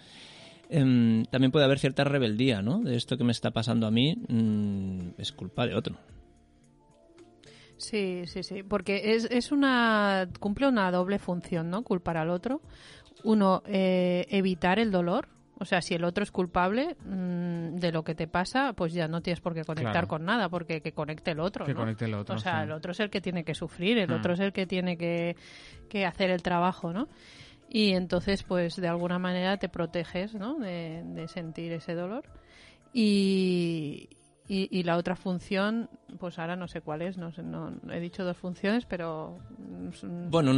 [0.70, 2.80] Em, también puede haber cierta rebeldía, ¿no?
[2.80, 5.98] De esto que me está pasando a mí mm, es culpa de otro.
[7.78, 11.84] Sí, sí, sí, porque es, es una cumple una doble función, ¿no?
[11.84, 12.62] Culpar al otro.
[13.24, 15.30] Uno, eh, evitar el dolor.
[15.60, 19.08] O sea, si el otro es culpable mm, de lo que te pasa, pues ya
[19.08, 21.66] no tienes por qué conectar con nada, porque que conecte el otro.
[21.66, 22.36] Que conecte el otro.
[22.36, 24.14] O sea, el otro es el que tiene que sufrir, el mm.
[24.14, 25.36] otro es el que tiene que,
[25.90, 27.08] que hacer el trabajo, ¿no?
[27.70, 30.58] Y entonces pues de alguna manera te proteges ¿no?
[30.60, 32.24] de, sentir ese dolor.
[32.94, 34.10] Y,
[34.48, 38.38] y, la otra función pues ahora no sé cuál es no, no he dicho dos
[38.38, 40.52] funciones pero mm, bueno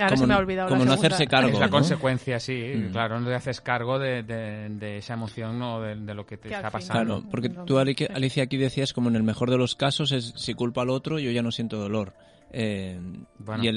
[0.00, 2.92] ahora se me ha olvidado como no hacerse cargo es la consecuencia sí mm.
[2.92, 6.70] claro no te haces cargo de, de, esa emoción o de, lo que te está
[6.70, 7.16] pasando.
[7.16, 10.54] Claro porque tú Alicia aquí decías como en el mejor de los casos es si
[10.54, 12.14] culpa al otro yo ya no siento dolor
[12.56, 13.00] eh,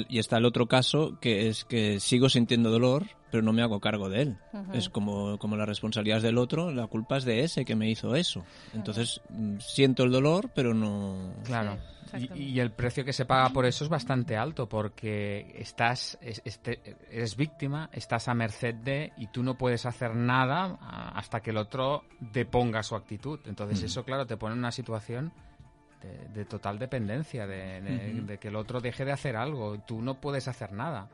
[0.08, 3.80] y, está el otro caso que es que sigo sintiendo dolor, pero no me hago
[3.80, 4.38] cargo de él.
[4.72, 8.14] Es como, como la responsabilidad del otro, la culpa es de ese que me hizo
[8.14, 8.44] eso.
[8.74, 11.34] Entonces mm, siento el dolor, pero no.
[11.42, 11.76] Claro.
[12.36, 17.36] y, el precio que se paga por eso es bastante alto porque estás este, eres
[17.36, 20.78] víctima, estás a merced de y tú no puedes hacer nada
[21.14, 23.40] hasta que el otro deponga su actitud.
[23.46, 25.32] Entonces eso claro te pone en una situación
[26.00, 29.78] de, total dependencia, de, que el otro deje de hacer algo.
[29.86, 31.08] Tú no puedes hacer nada.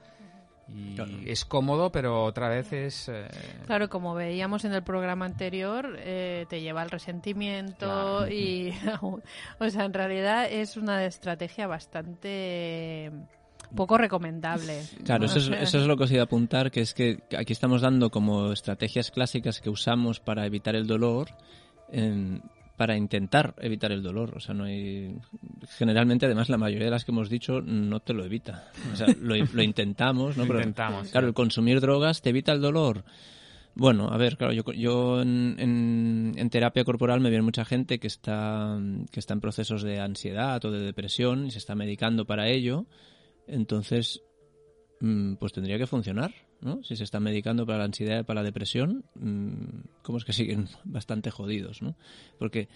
[0.66, 3.10] Y es cómodo, pero otra vez es...
[3.10, 3.28] Eh,
[3.66, 8.72] claro, como veíamos en el programa anterior, eh, te lleva al resentimiento y...
[9.02, 13.12] o sea, en realidad es una estrategia bastante
[13.74, 14.82] poco recomendable.
[15.04, 17.52] Claro, eso es, eso es, lo que os iba a apuntar, que es que aquí
[17.52, 21.28] estamos dando como estrategias clásicas que usamos para evitar el dolor,
[22.76, 24.34] para intentar evitar el dolor.
[24.36, 25.16] O sea, no hay.
[25.78, 28.70] Generalmente, además, la mayoría de las que hemos dicho no te lo evita.
[28.92, 30.44] O sea, lo, intentamos, ¿no?
[30.44, 31.08] intentamos.
[31.08, 33.04] Claro, el consumir drogas te evita el dolor.
[33.76, 35.56] Bueno, a ver, claro, yo, yo en,
[36.36, 38.78] en, terapia corporal me viene mucha gente que está,
[39.10, 42.86] que está en procesos de ansiedad o de depresión y se está medicando para ello.
[43.48, 44.22] Entonces,
[45.00, 46.32] mm, pues tendría que funcionar.
[46.82, 50.32] Si se están medicando para la ansiedad y para la depresión, mm, ¿cómo es que
[50.32, 51.96] siguen bastante jodidos, ¿no?
[52.38, 52.68] Porque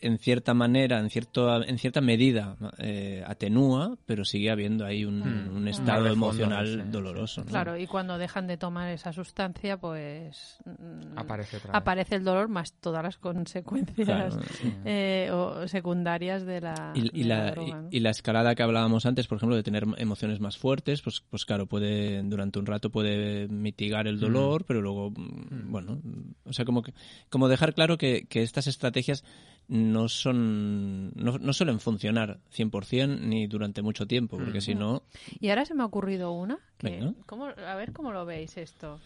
[0.00, 5.62] en cierta manera, en, cierto, en cierta medida, eh, atenúa, pero sigue habiendo ahí un,
[5.62, 5.68] hmm.
[5.68, 7.44] estado emocional doloroso.
[7.44, 12.72] Claro, y cuando dejan de tomar esa sustancia, pues mm, aparece, aparece el dolor más
[12.74, 14.38] todas las consecuencias
[14.84, 17.54] eh, o secundarias de la, y, la,
[17.90, 21.44] y, la escalada que hablábamos antes, por ejemplo, de tener emociones más fuertes, pues, pues
[21.44, 26.00] claro, puede durante un rato puede mitigar el dolor, pero luego, mm, bueno,
[26.44, 26.94] o sea, como que,
[27.28, 29.24] como dejar claro que, que estas estrategias
[29.70, 34.62] no son no, suelen funcionar 100% ni durante mucho tiempo, porque mm.
[34.62, 35.04] si no...
[35.38, 36.58] Y ahora se me ha ocurrido una.
[36.82, 39.00] a ver cómo lo veis esto.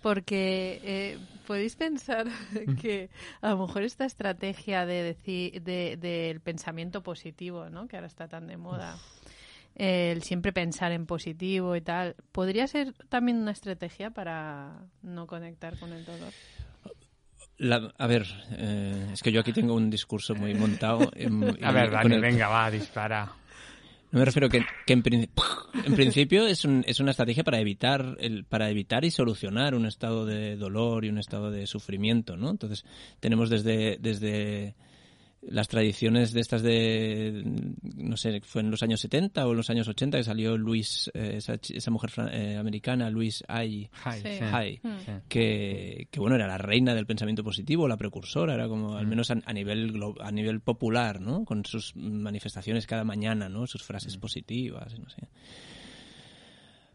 [0.00, 2.28] Porque eh, podéis pensar
[2.80, 7.88] que a lo mejor esta estrategia de decir del pensamiento positivo, ¿no?
[7.88, 8.96] que ahora está tan de moda,
[9.74, 15.76] el siempre pensar en positivo y tal, podría ser también una estrategia para no conectar
[15.76, 16.32] con el dolor
[17.60, 21.00] a ver, eh, es que yo aquí tengo un discurso muy montado.
[21.62, 23.32] a ver, Dani, venga, va, dispara.
[24.10, 25.02] No me refiero que, que en,
[25.84, 29.84] en, principio es, un, es una estrategia para evitar el, para evitar y solucionar un
[29.84, 32.48] estado de dolor y un estado de sufrimiento, ¿no?
[32.48, 32.86] Entonces
[33.20, 34.74] tenemos desde desde
[35.42, 37.42] las tradiciones de estas de,
[37.96, 41.10] no sé, fue en los años 70 o en los años 80 que salió Luis,
[41.14, 45.28] eh, esa, esa, mujer eh, americana, Luis Ay, mm.
[45.28, 49.08] que, que, bueno, era la reina del pensamiento positivo, la precursora, era como al mm.
[49.08, 51.44] menos a, nivel a nivel popular, ¿no?
[51.44, 53.66] Con sus manifestaciones cada mañana, ¿no?
[53.66, 54.20] Sus frases mm.
[54.20, 55.28] positivas, no sé.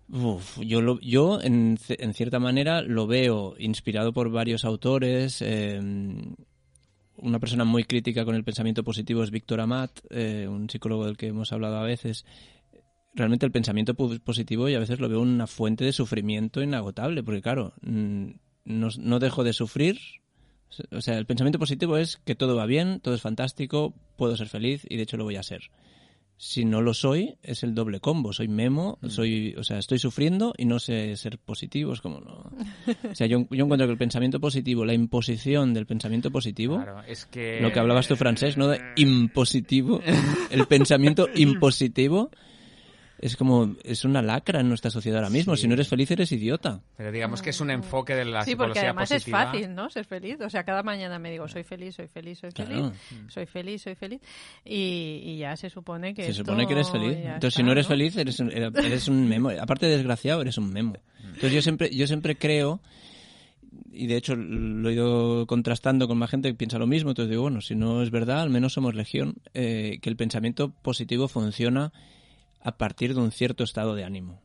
[0.09, 5.41] Uf, yo, lo, yo en, en, cierta manera lo veo inspirado por varios autores.
[5.41, 5.79] Eh,
[7.17, 11.17] una persona muy crítica con el pensamiento positivo es Víctor Amat, eh, un psicólogo del
[11.17, 12.25] que hemos hablado a veces.
[13.13, 17.41] Realmente el pensamiento positivo y a veces lo veo una fuente de sufrimiento inagotable, porque
[17.41, 18.31] claro, mm,
[18.65, 19.99] no, no dejo de sufrir.
[20.91, 24.49] O sea, el pensamiento positivo es que todo va bien, todo es fantástico, puedo ser
[24.49, 25.69] feliz y de hecho lo voy a ser
[26.37, 28.33] si no lo soy, es el doble combo.
[28.33, 29.09] Soy memo, mm.
[29.09, 31.93] soy, o sea, estoy sufriendo y no sé ser positivo.
[31.93, 32.51] Es como no.
[33.11, 37.25] O sea, yo, yo encuentro que el pensamiento positivo, la imposición del pensamiento positivo, es
[37.25, 37.59] que...
[37.61, 38.67] lo que hablabas tú francés, ¿no?
[38.67, 40.01] De impositivo,
[40.49, 42.31] el pensamiento impositivo
[43.23, 45.55] es como es una lacra en nuestra sociedad ahora mismo.
[45.55, 46.81] Si no eres feliz eres idiota.
[46.97, 49.89] Pero digamos que es un enfoque de la sí, porque además es fácil, ¿no?
[49.89, 50.41] Ser feliz.
[50.41, 52.91] O sea, cada mañana me digo soy feliz, soy feliz, soy feliz,
[53.29, 54.19] soy feliz, soy feliz,
[54.65, 57.17] y, ya se supone que se supone que eres feliz.
[57.17, 59.51] Entonces si no eres feliz eres un, eres un memo.
[59.51, 60.97] Aparte de desgraciado eres un memo.
[61.23, 62.81] Entonces yo siempre yo siempre creo
[63.89, 67.29] y de hecho lo he ido contrastando con más gente que piensa lo mismo, entonces
[67.29, 71.27] digo, bueno, si no es verdad, al menos somos legión, eh, que el pensamiento positivo
[71.29, 71.93] funciona
[72.63, 74.41] a partir de un cierto estado de ánimo.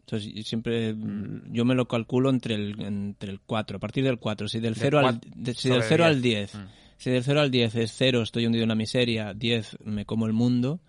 [0.00, 4.18] Entonces, siempre mm, yo me lo calculo entre el, entre el 4, a partir del
[4.18, 4.48] 4.
[4.48, 5.20] Si del 0 al,
[5.54, 6.58] si del 0 al 10, mm.
[6.96, 10.26] si del 0 al 10 es 0, estoy hundido en la miseria, 10, me como
[10.26, 10.80] el mundo,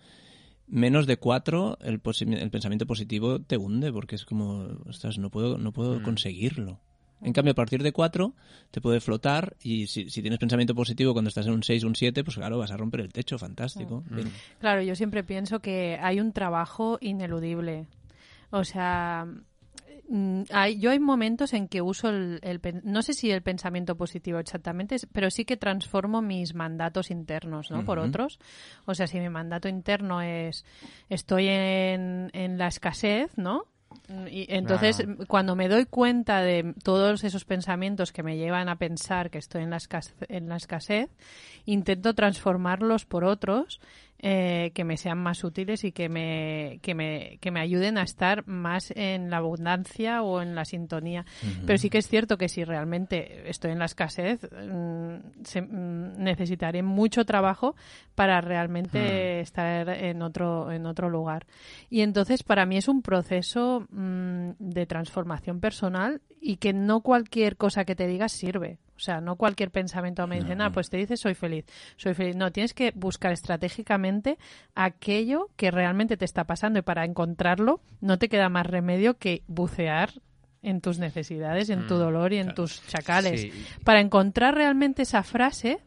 [0.65, 2.01] menos de 4, el,
[2.33, 6.03] el pensamiento positivo te hunde, porque es como, ostras, no puedo, no puedo mm.
[6.03, 6.79] conseguirlo.
[7.23, 8.33] En cambio, a partir de 4
[8.71, 12.23] te puede flotar y si, tienes pensamiento positivo cuando estás en un 6, un 7,
[12.23, 14.03] pues claro, vas a romper el techo, fantástico.
[14.09, 14.59] Mm.
[14.59, 17.87] Claro, yo siempre pienso que hay un trabajo ineludible.
[18.49, 19.27] O sea,
[20.09, 22.41] mm, hay, yo hay momentos en que uso el,
[22.83, 27.85] no sé si el pensamiento positivo exactamente, pero sí que transformo mis mandatos internos, ¿no?
[27.85, 28.39] Por otros.
[28.85, 30.65] O sea, si mi mandato interno es
[31.09, 33.70] estoy en, en la escasez, ¿no?
[34.29, 39.29] Y entonces, cuando me doy cuenta de todos esos pensamientos que me llevan a pensar
[39.29, 39.79] que estoy en la,
[40.27, 41.09] en la escasez,
[41.65, 43.79] intento transformarlos por otros
[44.23, 48.03] eh, que me sean más útiles y que me, que, me, que me ayuden a
[48.03, 51.25] estar más en la abundancia o en la sintonía.
[51.65, 55.15] Pero sí que es cierto que si realmente estoy en la escasez, mm,
[55.59, 57.75] mm, necesitaré mucho trabajo
[58.13, 61.47] para realmente estar en otro, en otro lugar.
[61.89, 67.57] Y entonces para mí es un proceso mm, de transformación personal y que no cualquier
[67.57, 68.77] cosa que te digas sirve.
[68.95, 71.65] O sea, no cualquier pensamiento me dice, ah, pues te dices soy feliz,
[71.97, 72.35] soy feliz.
[72.35, 74.37] No, tienes que buscar estratégicamente
[74.75, 79.43] aquello que realmente te está pasando y para encontrarlo no te queda más remedio que
[79.47, 80.11] bucear
[80.61, 83.47] en tus necesidades, en tu mm, dolor y en tus chacales.
[83.83, 85.79] Para encontrar realmente esa frase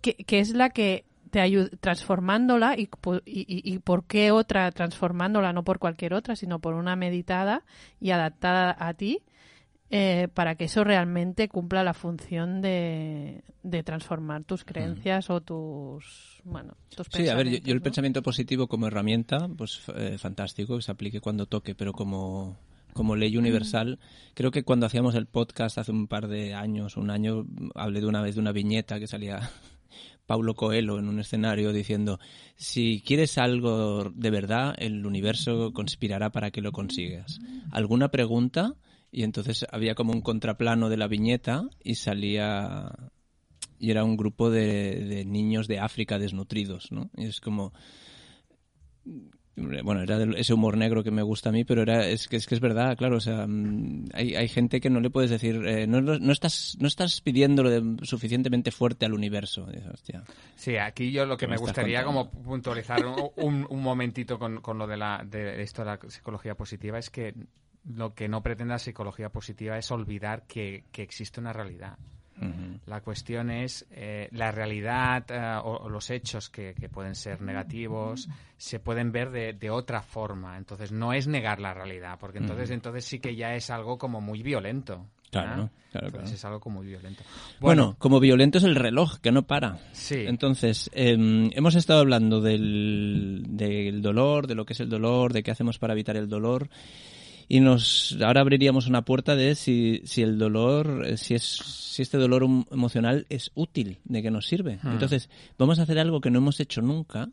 [0.00, 2.90] que, que es la que te ayuda transformándola y,
[3.24, 7.64] y, y, por qué otra transformándola no por cualquier otra sino por una meditada
[8.00, 9.22] y adaptada a ti
[9.94, 13.44] eh, para que eso realmente cumpla la función de,
[13.84, 18.86] transformar tus creencias o tus bueno tus sí a ver yo, el pensamiento positivo como
[18.86, 22.56] herramienta pues eh, fantástico que se aplique cuando toque pero como
[22.94, 23.98] como ley universal
[24.32, 28.06] creo que cuando hacíamos el podcast hace un par de años un año hablé de
[28.06, 29.40] una vez de una viñeta que salía
[30.26, 32.18] Paulo Coelho en un escenario diciendo,
[32.54, 37.40] si quieres algo de verdad, el universo conspirará para que lo consigas.
[37.72, 38.76] ¿Alguna pregunta?
[39.12, 42.90] Y entonces había como un contraplano de la viñeta y salía
[43.78, 47.10] y era un grupo de, de niños de África desnutridos, ¿no?
[47.16, 47.72] Y es como
[49.54, 52.46] bueno, era ese humor negro que me gusta a mí, pero era es que es
[52.46, 55.66] que es verdad, claro, o sea, mm, hay, hay gente que no le puedes decir,
[55.66, 59.66] eh, no, no, estás no estás pidiéndolo de, suficientemente fuerte al universo.
[60.54, 63.04] Sí, aquí yo lo que me gustaría como puntualizar
[63.36, 67.10] un, un momentito con, con, lo de, la, de esto de la psicología positiva es
[67.10, 67.34] que
[67.84, 71.98] lo que no pretende la psicología positiva es olvidar que, que existe una realidad.
[72.86, 78.80] La cuestión es eh, la realidad eh, o, los hechos que, pueden ser negativos se
[78.80, 80.56] pueden ver de, otra forma.
[80.58, 84.20] Entonces no es negar la realidad, porque entonces entonces sí que ya es algo como
[84.20, 85.06] muy violento.
[85.30, 87.22] Claro, claro, Es algo como muy violento.
[87.58, 89.78] Bueno, como violento es el reloj, que no para.
[89.92, 90.24] Sí.
[90.26, 95.42] Entonces, em, hemos estado hablando del, del dolor, de lo que es el dolor, de
[95.42, 96.68] qué hacemos para evitar el dolor
[97.52, 102.00] y nos ahora abriríamos una puerta de si, si el dolor, eh, si es si
[102.00, 104.78] este dolor emocional es útil, de qué nos sirve.
[104.82, 104.92] Hmm.
[104.92, 107.28] Entonces, vamos a hacer algo que no hemos hecho nunca.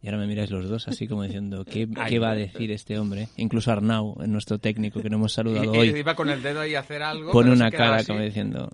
[0.00, 3.00] Y ahora me miráis los dos así como diciendo, ¿qué, ¿qué va a decir este
[3.00, 3.26] hombre?
[3.36, 5.88] Incluso Arnau, nuestro técnico que no hemos saludado hoy.
[5.88, 7.32] Iba con el dedo ahí a hacer algo.
[7.32, 8.70] Pone una cara como diciendo,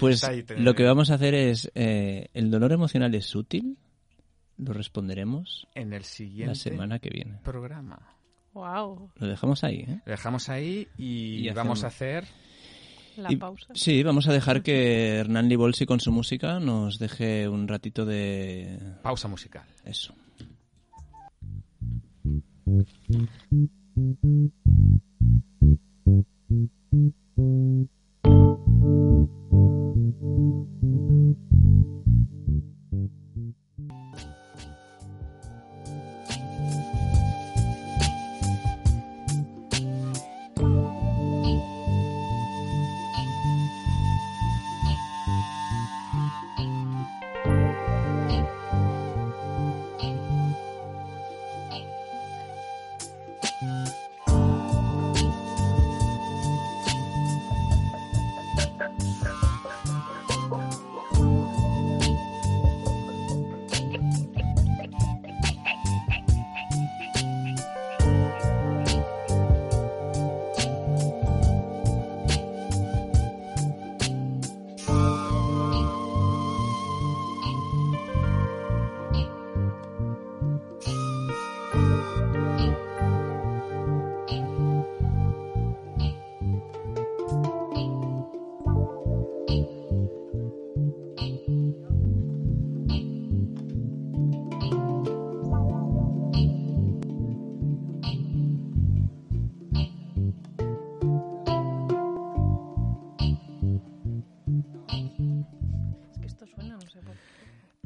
[0.00, 0.28] pues
[0.58, 3.78] lo que vamos a hacer es, eh, ¿el dolor emocional es útil?
[4.58, 7.38] Lo responderemos en el siguiente la semana que viene.
[7.44, 8.16] Programa.
[8.52, 9.10] Wow.
[9.16, 10.00] Lo dejamos ahí, ¿eh?
[10.04, 12.24] Lo dejamos ahí y, vamos a hacer...
[13.16, 13.66] La pausa.
[13.74, 18.78] Sí, vamos a dejar que Hernán Libolsi con su música nos deje un ratito de...
[19.02, 19.66] Pausa musical.
[19.84, 20.14] Eso.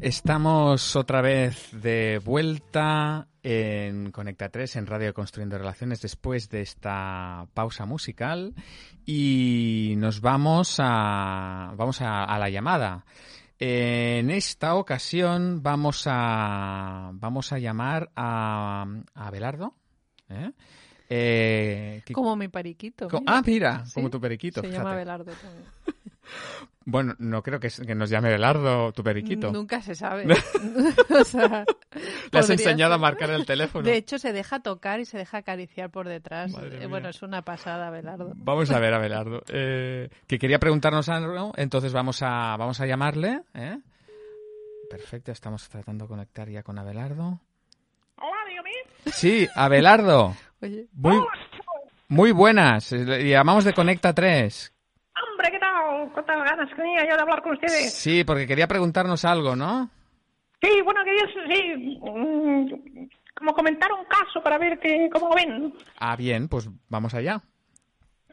[0.05, 7.47] Estamos otra vez de vuelta en Conecta 3, en Radio Construyendo Relaciones, después de esta
[7.55, 8.53] pausa musical
[9.07, 13.07] y nos vamos a, vamos a, la llamada.
[13.59, 19.75] En esta ocasión vamos a, vamos a llamar a, a Abelardo.
[20.29, 20.53] ¿eh?
[21.09, 23.09] Eh, como mi periquito.
[23.27, 24.61] Ah, mira, como tu periquito.
[24.61, 25.65] Se llama Abelardo también.
[26.87, 29.51] Bueno, no creo que, nos llame Belardo tu periquito.
[29.51, 30.27] Nunca se sabe.
[30.27, 30.35] Le
[32.39, 33.85] has enseñado a marcar el teléfono.
[33.85, 36.55] De hecho, se deja tocar y se deja acariciar por detrás.
[36.63, 38.33] Eh, bueno, es una pasada, Belardo.
[38.37, 39.43] Vamos a ver a Belardo.
[39.49, 43.41] Eh, que quería preguntarnos algo, entonces vamos a, vamos a llamarle.
[43.55, 43.79] ¿eh?
[44.91, 47.41] Perfecto, estamos tratando de conectar ya con Abelardo.
[48.17, 48.71] Hola, dígame.
[49.07, 50.37] Sí, Abelardo.
[50.61, 50.87] Oye.
[50.93, 51.17] Muy,
[52.09, 52.91] muy buenas.
[52.91, 54.75] Llamamos de Conecta 3.
[55.31, 55.59] Hombre, ¿qué
[56.13, 57.93] ¿Cuántas ganas tenía yo de hablar con ustedes?
[57.95, 59.91] Sí, porque quería preguntarnos algo, ¿no?
[60.63, 65.75] Sí, bueno, quería sí, mm, como comentar un caso para ver que, cómo lo ven.
[65.99, 67.41] Ah, bien, pues vamos allá.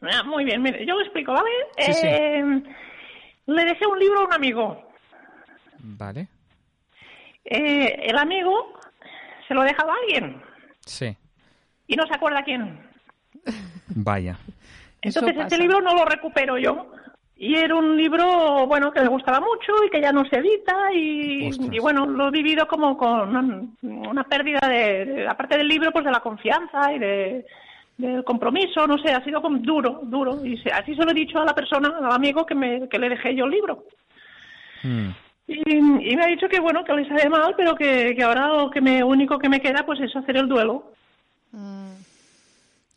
[0.01, 1.49] Ah, muy bien, mire, yo lo explico, ¿vale?
[1.77, 2.43] eh,
[3.45, 4.91] Le dejé un libro a un amigo.
[5.79, 6.27] Vale.
[7.45, 8.79] Eh, el amigo
[9.47, 10.41] se lo ha dejado a alguien.
[10.85, 11.15] Sí.
[11.87, 12.79] Y no se acuerda quién.
[13.87, 14.37] Vaya.
[15.01, 16.91] Entonces este libro no lo recupero yo.
[17.43, 20.93] Y era un libro, bueno, que me gustaba mucho y que ya no se edita
[20.93, 26.11] y, bueno, lo he vivido como con una, pérdida de, aparte del libro, pues de
[26.11, 27.45] la confianza y de,
[27.97, 30.45] del compromiso, no sé, ha sido como duro, duro.
[30.45, 33.09] Y así se lo he dicho a la persona, al amigo que, me, que le
[33.09, 33.85] dejé yo el libro.
[34.83, 35.09] Hmm.
[35.47, 38.81] Y, me ha dicho que bueno, que le sale mal, pero que, ahora lo que
[38.81, 40.91] me único que me queda pues es hacer el duelo.
[41.53, 41.93] Mm.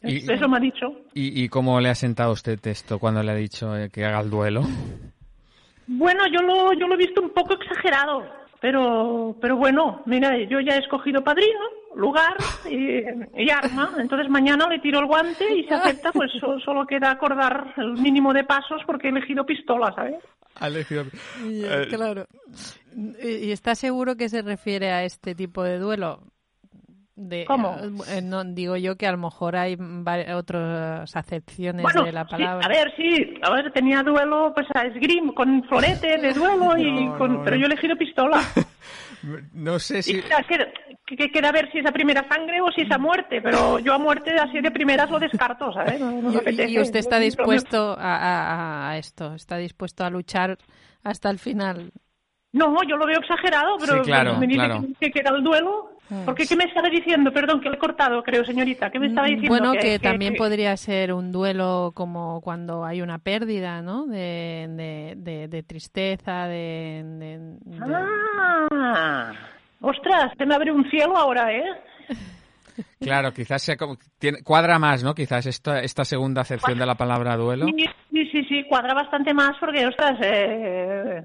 [0.05, 0.92] Eso me ha dicho.
[1.14, 4.30] ¿Y, cómo le ha sentado usted esto cuando le ha dicho eh, que haga el
[4.30, 4.62] duelo?
[5.86, 8.24] Bueno, yo lo, yo lo he visto un poco exagerado,
[8.61, 11.61] pero, pero bueno, mira, yo ya he escogido padrino,
[11.94, 12.34] lugar
[12.70, 16.30] y, arma, entonces mañana le tiro el guante y se acepta, pues
[16.64, 20.16] solo queda acordar el mínimo de pasos porque he elegido pistola, ¿sabes?
[20.57, 21.05] Ha elegido...
[21.44, 22.26] Eh, claro.
[23.22, 26.20] ¿Y está seguro que se refiere a este tipo de duelo?
[27.17, 27.77] De, ¿Cómo?
[28.09, 29.77] Eh, no, digo yo que a lo mejor hay
[30.35, 32.67] otras acepciones de la palabra.
[32.67, 37.09] a ver, sí, a ver, tenía duelo pues a esgrim con florete de duelo y
[37.17, 38.41] con, pero yo he elegido pistola.
[39.53, 40.21] no sé si
[41.07, 43.95] que, queda ver si es a primera sangre o si es a muerte, pero yo
[43.95, 46.01] a muerte así de primeras lo descarto, ¿sabes?
[46.01, 50.59] y, usted está dispuesto a, a, esto, está dispuesto a luchar
[51.03, 51.93] hasta el final.
[52.53, 54.85] No, yo lo veo exagerado, pero claro, me dice claro.
[55.01, 55.91] que, queda el duelo.
[56.11, 56.24] Mm.
[56.24, 57.32] Porque qué me estaba diciendo?
[57.32, 58.90] Perdón, que le he cortado, creo, señorita.
[58.90, 59.59] ¿Qué me estaba mm, diciendo?
[59.59, 64.07] Bueno, que, también podría ser un duelo como cuando hay una pérdida, ¿no?
[64.07, 67.57] De, de, de, tristeza, de...
[67.80, 69.32] Ah,
[69.80, 71.64] ostras, se me abre un cielo ahora, ¿eh?
[73.00, 73.76] Claro, quizás sea
[74.18, 75.14] tiene, cuadra más, ¿no?
[75.14, 77.66] Quizás esta, esta segunda acepción de la palabra duelo.
[77.66, 81.22] Sí, sí, sí, cuadra bastante más porque, ostras, eh,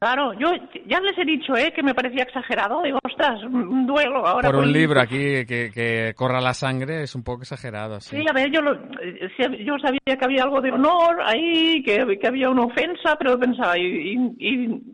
[0.00, 0.48] Claro, yo
[0.86, 1.72] ya les he dicho ¿eh?
[1.74, 2.82] que me parecía exagerado.
[2.82, 4.50] Digo, ostras, un duelo ahora.
[4.50, 8.00] Por un libro aquí que, que, corra la sangre es un poco exagerado.
[8.00, 12.26] Sí, sí a ver, yo, yo sabía que había algo de honor ahí, que, que
[12.26, 14.93] había una ofensa, pero pensaba, y, y, y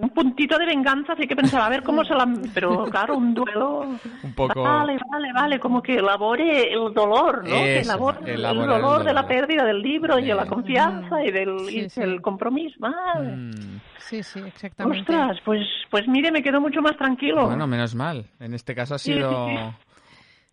[0.00, 2.26] un puntito de venganza, así que pensaba, a ver cómo se la...
[2.54, 3.80] Pero claro, un duelo...
[4.22, 4.62] Un poco...
[4.62, 7.56] Vale, vale, vale, como que elabore el dolor, ¿no?
[7.56, 12.20] que elabore, el, dolor de la pérdida del libro y de la confianza y del,
[12.22, 12.76] compromiso.
[12.78, 13.36] Vale.
[13.36, 13.80] Mm.
[13.98, 15.00] Sí, sí, exactamente.
[15.00, 17.46] Ostras, pues, pues mire, me quedo mucho más tranquilo.
[17.46, 18.26] Bueno, menos mal.
[18.38, 19.48] En este caso ha sido...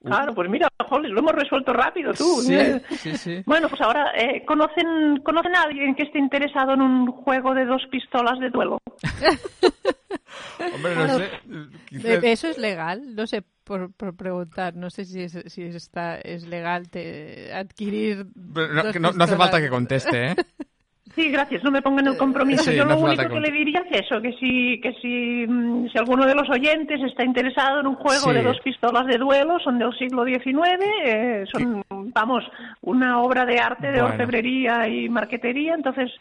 [0.03, 2.41] Claro, pues mira, lo hemos resuelto rápido tú.
[2.41, 2.57] Sí,
[2.97, 3.43] sí, sí.
[3.45, 7.65] Bueno, pues ahora, eh, ¿conocen, ¿conocen a alguien que esté interesado en un juego de
[7.65, 8.79] dos pistolas de duelo?
[10.75, 12.31] Hombre, no sé.
[12.31, 14.75] Eso es legal, no sé, por, por preguntar.
[14.75, 18.27] No sé si es, si está, es legal te, adquirir.
[18.35, 20.35] no, no hace falta que conteste, ¿eh?
[21.17, 22.71] Sí, gracias, no me pongan el compromiso.
[22.71, 26.27] Yo lo único que le diría es eso, que si, que si, mm, si alguno
[26.27, 29.91] de los oyentes está interesado en un juego de dos pistolas de duelo, son del
[29.97, 30.53] siglo XIX,
[31.03, 32.43] eh, son, vamos,
[32.81, 36.11] una obra de arte, de orfebrería y marquetería, entonces...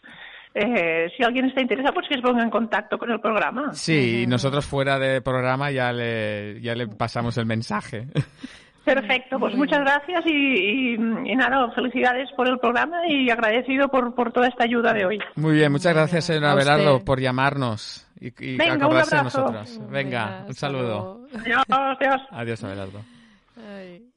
[0.59, 3.73] Eh, si alguien está interesado, pues que se ponga en contacto con el programa.
[3.73, 8.07] Sí, y nosotros fuera de programa ya le, ya le pasamos el mensaje.
[8.87, 10.95] Perfecto, pues muchas gracias y,
[11.35, 15.19] nada, felicidades por el programa y agradecido por, por toda esta ayuda de hoy.
[15.35, 19.81] Muy bien, muchas gracias, señora Abelardo, por llamarnos y, y acordarse de nosotros.
[19.89, 21.27] Venga, un saludo.
[21.37, 22.21] Adiós, adiós.
[22.31, 23.01] Adiós, Abelardo.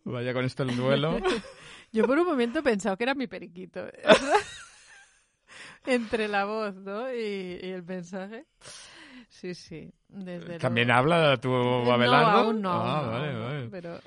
[0.05, 1.18] Vaya con esto el duelo.
[1.93, 3.87] Yo por un momento he pensado que era mi periquito.
[5.85, 7.12] Entre la voz, ¿no?
[7.12, 8.47] Y, el mensaje.
[9.29, 9.93] Sí, sí.
[10.61, 12.31] ¿También habla tu Abelardo?
[12.31, 12.71] No, aún no.
[12.71, 13.68] Ah, vale, vale.
[13.68, 13.99] Pero...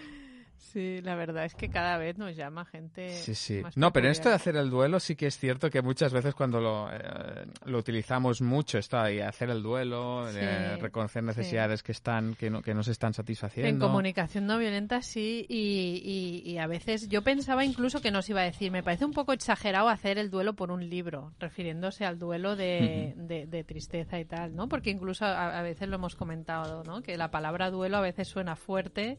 [0.72, 3.14] Sí, la verdad es que cada vez nos llama gente.
[3.16, 3.64] Sí, sí.
[3.76, 6.60] no, pero esto de hacer el duelo sí que es cierto que muchas veces cuando
[6.60, 12.36] lo, eh, lo utilizamos mucho, está ahí, hacer el duelo, eh, reconocer necesidades que están
[12.36, 13.70] que no, que no se están satisfaciendo.
[13.70, 18.42] En comunicación no violenta sí, y, y, a veces yo pensaba incluso que nos iba
[18.42, 22.20] a decir, me parece un poco exagerado hacer el duelo por un libro, refiriéndose al
[22.20, 24.68] duelo de, de, tristeza y tal, ¿no?
[24.68, 27.02] Porque incluso a, a veces lo hemos comentado, ¿no?
[27.02, 29.18] Que la palabra duelo a veces suena fuerte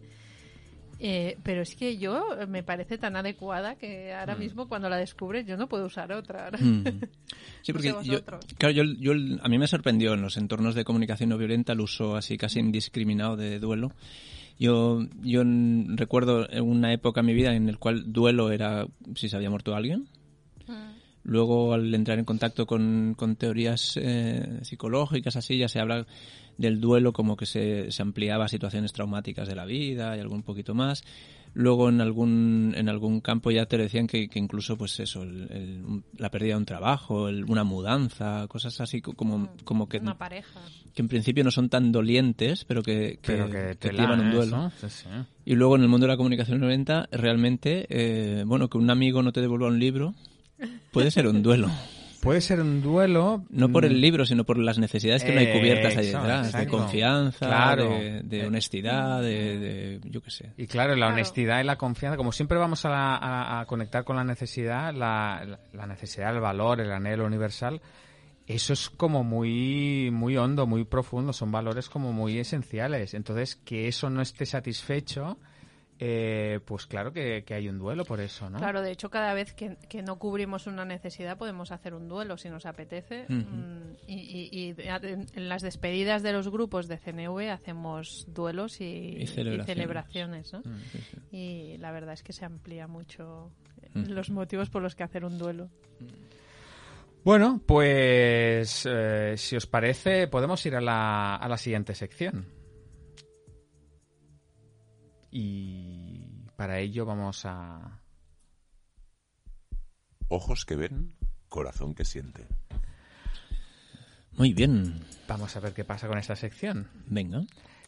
[1.00, 4.38] eh, pero es que yo me parece tan adecuada que ahora mm.
[4.38, 6.50] mismo cuando la descubres yo no puedo usar otra.
[6.58, 6.84] Mm.
[7.62, 8.24] Sí, porque yo,
[8.56, 12.16] claro, yo, a mí me sorprendió en los entornos de comunicación no violenta el uso
[12.16, 13.92] así casi indiscriminado de duelo.
[14.58, 19.36] Yo, yo recuerdo una época en mi vida en el cual duelo era si se
[19.36, 20.08] había muerto alguien.
[21.28, 26.06] Luego, al entrar en contacto con, con teorías eh, psicológicas, así, ya se habla
[26.56, 30.34] del duelo como que se, se, ampliaba a situaciones traumáticas de la vida y algo
[30.34, 31.04] un poquito más.
[31.52, 35.22] Luego, en algún, en algún campo ya te decían que, que incluso, pues eso,
[36.16, 39.98] la pérdida de un trabajo, una mudanza, cosas así como, mm, como que...
[39.98, 40.60] Una pareja.
[40.94, 44.72] Que en principio no son tan dolientes, pero que, que, te llevan un duelo.
[45.44, 49.22] Y luego, en el mundo de la comunicación 90, realmente, eh, bueno, que un amigo
[49.22, 50.14] no te devuelva un libro
[50.92, 51.70] Puede ser un duelo.
[52.20, 53.44] Puede ser un duelo.
[53.48, 56.52] No por el mm, libro, sino por las necesidades que no hay cubiertas ahí detrás.
[56.52, 60.52] De confianza, de, honestidad, de, yo qué sé.
[60.56, 64.92] Y claro, la honestidad y la confianza, como siempre vamos a, conectar con la necesidad,
[64.92, 67.80] la, necesidad, el valor, el anhelo universal.
[68.46, 73.14] eso es como muy, muy hondo, muy profundo, son valores como muy esenciales.
[73.14, 75.38] Entonces, que eso no esté satisfecho,
[76.00, 78.58] eh, pues claro que, hay un duelo por eso, ¿no?
[78.58, 82.48] Claro, de hecho, cada vez que, no cubrimos una necesidad podemos hacer un duelo si
[82.48, 83.26] nos apetece.
[83.28, 90.60] Mm, y, en las despedidas de los grupos de CNV hacemos duelos y, celebraciones, ¿no?
[90.60, 93.50] Mm, y la verdad es que se amplía mucho
[93.94, 95.68] los motivos por los que hacer un duelo.
[97.24, 102.46] Bueno, pues eh, si os parece, podemos ir a la, a la siguiente sección.
[105.30, 105.77] Y
[106.58, 108.00] para ello vamos a...
[110.26, 111.14] Ojos que ven,
[111.48, 112.48] corazón que siente.
[114.32, 115.04] Muy bien.
[115.28, 116.88] Vamos a ver qué pasa con esta sección.
[117.06, 117.42] Venga.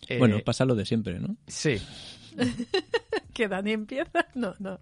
[0.07, 1.37] Eh, bueno, pasa lo de siempre, ¿no?
[1.49, 1.83] Sí.
[3.35, 4.29] que Dani empieza.
[4.37, 4.79] No, no.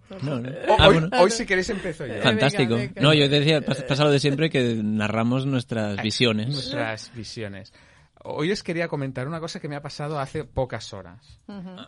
[0.77, 2.21] Ah, hoy, si queréis empiezo yo.
[2.21, 2.77] Fantástico.
[3.01, 6.49] No, yo decía, pasa lo de siempre que narramos nuestras visiones.
[6.49, 7.73] Nuestras visiones.
[8.23, 11.39] Hoy os quería comentar una cosa que me ha pasado hace pocas horas.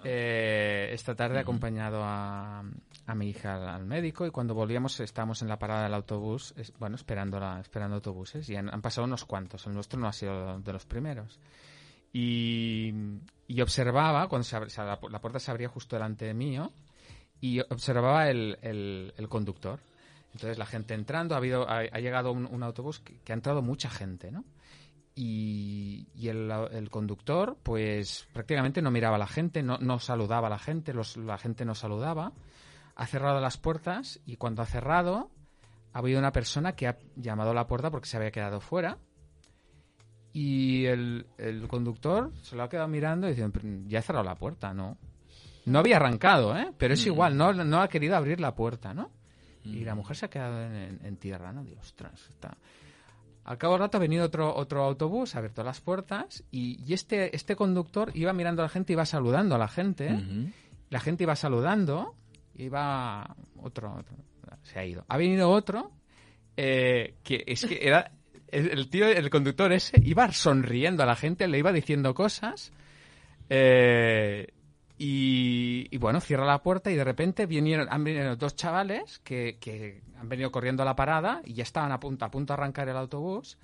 [0.05, 2.63] Eh, esta tarde he acompañado a,
[3.15, 7.38] mi hija al, médico y cuando volvíamos estábamos en la parada del autobús, bueno, esperando,
[7.38, 9.67] la, esperando autobuses y han, pasado unos cuantos.
[9.67, 11.38] El nuestro no ha sido de los primeros.
[12.13, 12.93] Y,
[13.61, 16.71] observaba, cuando se la, puerta se abría justo delante de mío,
[17.41, 19.79] y observaba el, el, conductor.
[20.34, 23.89] Entonces la gente entrando, ha, habido, ha, llegado un, autobús que, que, ha entrado mucha
[23.89, 24.45] gente, ¿no?
[25.24, 30.57] Y, el, conductor pues prácticamente no miraba a la gente, no, no saludaba a la
[30.57, 32.34] gente, la gente no saludaba,
[32.95, 35.30] ha cerrado las puertas y cuando ha cerrado
[35.93, 38.97] ha habido una persona que ha llamado a la puerta porque se había quedado fuera
[40.34, 41.28] y el,
[41.67, 44.97] conductor se lo ha quedado mirando y diciendo, ya ha cerrado la puerta, ¿no?
[45.65, 46.72] No había arrancado, ¿eh?
[46.80, 47.09] Pero es mm.
[47.09, 49.11] igual, no, no ha querido abrir la puerta, ¿no?
[49.63, 49.97] Y la mm.
[49.97, 51.63] mujer se ha quedado en, tierra, ¿no?
[51.63, 52.57] Dios, ostras, está...
[53.43, 57.35] Al cabo de rato ha venido otro, otro autobús, ha abierto las puertas y, este,
[57.35, 60.09] este conductor iba mirando a la gente, iba saludando a la gente.
[60.89, 62.15] La gente iba saludando,
[62.55, 64.03] iba otro,
[64.63, 65.05] se ha ido.
[65.07, 65.91] Ha venido otro
[66.57, 68.11] eh, que es que era
[68.51, 72.71] el, tío, el conductor ese, iba sonriendo a la gente, le iba diciendo cosas.
[73.49, 74.47] Eh,
[75.04, 80.30] y, bueno, cierra la puerta y de repente vinieron, han venido dos chavales que, han
[80.30, 82.95] venido corriendo a la parada y ya estaban a punto, a punto de arrancar el
[82.95, 83.58] autobús.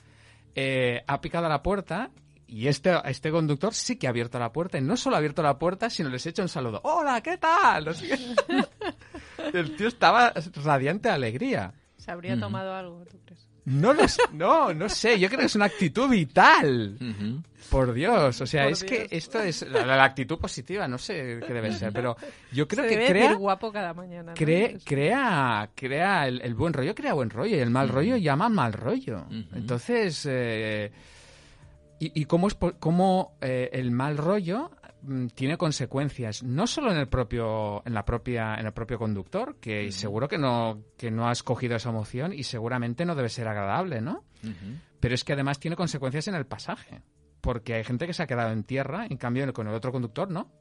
[0.56, 2.10] Eh, ha picado la puerta
[2.48, 4.80] y este, este conductor sí que ha abierto la puerta.
[4.80, 6.82] Y no solo ha abierto la puerta, sino les ha hecho un saludo.
[6.84, 7.88] ¡Hola, qué tal!
[9.54, 10.34] el tío estaba
[10.64, 11.72] radiante de alegría.
[11.98, 13.47] ¿Se habría tomado algo, tú crees?
[13.68, 13.94] No,
[14.32, 16.98] no, no sé, yo creo que es una actitud vital.
[17.70, 21.74] Por Dios, o sea, es que esto es la, actitud positiva, no sé qué debe
[21.74, 22.16] ser, pero
[22.54, 24.34] yo creo que crea guapo cada mañana.
[24.34, 29.26] crea crea el, buen rollo, crea buen rollo y el mal rollo llama mal rollo.
[29.54, 30.90] Entonces, eh,
[32.00, 34.72] y, cómo es cómo eh, el mal rollo
[35.34, 39.92] tiene consecuencias no solo en el propio en la propia en el propio conductor que
[39.92, 44.02] seguro que no que no ha escogido esa emoción y seguramente no debe ser agradable
[44.02, 44.24] no
[45.00, 47.02] pero es que además tiene consecuencias en el pasaje
[47.42, 50.30] porque hay gente que se ha quedado en tierra en cambio con el otro conductor
[50.30, 50.52] no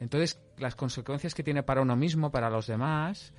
[0.00, 3.32] entonces las consecuencias que tiene para uno mismo para los demás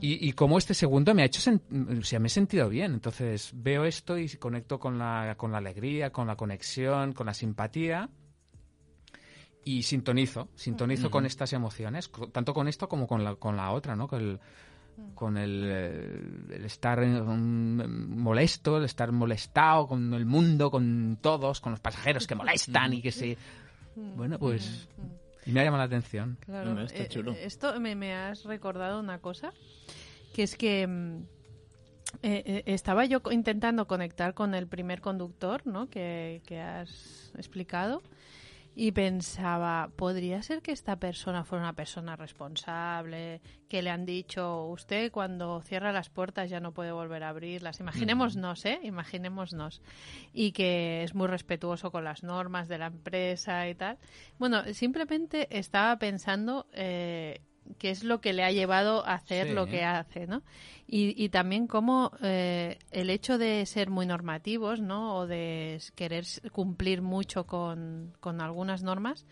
[0.00, 2.94] y, y como este segundo me ha hecho o sea, me he sentido bien.
[2.94, 7.34] Entonces veo esto y conecto con la con la alegría con la conexión con la
[7.34, 8.10] simpatía
[9.66, 13.96] y sintonizo, sintonizo con estas emociones, tanto con esto como con la, con la otra,
[13.96, 14.06] ¿no?
[14.06, 14.40] Con el,
[15.12, 22.28] con el, estar molesto, el estar molestado con el mundo, con todos, con los pasajeros
[22.28, 23.36] que molestan y que se...
[23.96, 24.88] Bueno, pues...
[25.44, 26.38] Y me ha llamado la atención.
[26.44, 27.32] Claro, está eh, chulo.
[27.32, 29.52] esto me, me, has recordado una cosa,
[30.32, 31.22] que es que mm,
[32.22, 35.90] eh, eh, estaba yo intentando conectar con el primer conductor, ¿no?
[35.90, 38.04] Que, que has explicado
[38.78, 44.66] y pensaba, ¿podría ser que esta persona fuera una persona responsable, que le han dicho,
[44.66, 47.80] usted cuando cierra las puertas ya no puede volver a abrirlas?
[47.80, 48.78] Imaginémonos, ¿eh?
[48.82, 49.80] Imaginémonos.
[50.34, 53.96] Y que es muy respetuoso con las normas de la empresa y tal.
[54.38, 57.40] Bueno, simplemente estaba pensando eh,
[57.78, 60.42] qué es lo que le ha llevado a hacer lo que hace, ¿no?
[60.88, 65.16] Y, también cómo eh, el hecho de ser muy normativos, ¿no?
[65.16, 69.26] O de querer cumplir mucho con, algunas normas,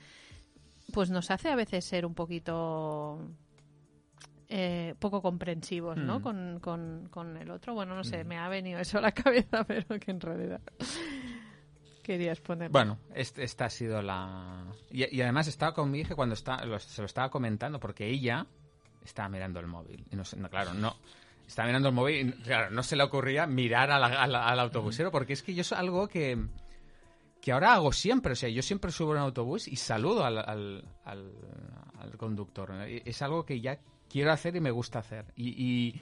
[0.92, 3.20] pues nos hace a veces ser un poquito
[4.48, 6.18] eh, poco comprensivos, ¿no?
[6.18, 6.58] Mm.
[6.58, 7.74] Con, el otro.
[7.74, 8.26] Bueno, no sé, mm.
[8.26, 10.60] me ha venido eso a la cabeza, pero que en realidad
[12.04, 12.70] querías poner.
[12.70, 14.64] Bueno, esta ha sido la...
[14.92, 18.46] Y, además estaba con mi hija cuando está, se lo estaba comentando porque ella
[19.04, 20.04] estaba mirando el móvil.
[20.12, 20.94] Y no, claro, no
[21.44, 25.42] estaba mirando el móvil y, claro, no se le ocurría mirar al autobusero, porque es
[25.42, 26.38] que yo es algo que,
[27.40, 28.34] que ahora hago siempre.
[28.34, 32.72] O sea, yo siempre subo en un autobús y saludo al, al, al, conductor.
[32.86, 35.26] Es algo que ya quiero hacer y me gusta hacer.
[35.34, 36.00] Y, y,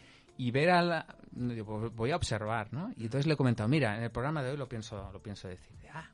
[0.51, 1.05] ver al...
[1.35, 2.93] Pues voy a observar, ¿no?
[2.97, 5.49] Y entonces le he comentado, mira, en el programa de hoy lo pienso, lo pienso
[5.49, 5.71] decir.
[5.93, 6.09] Ah,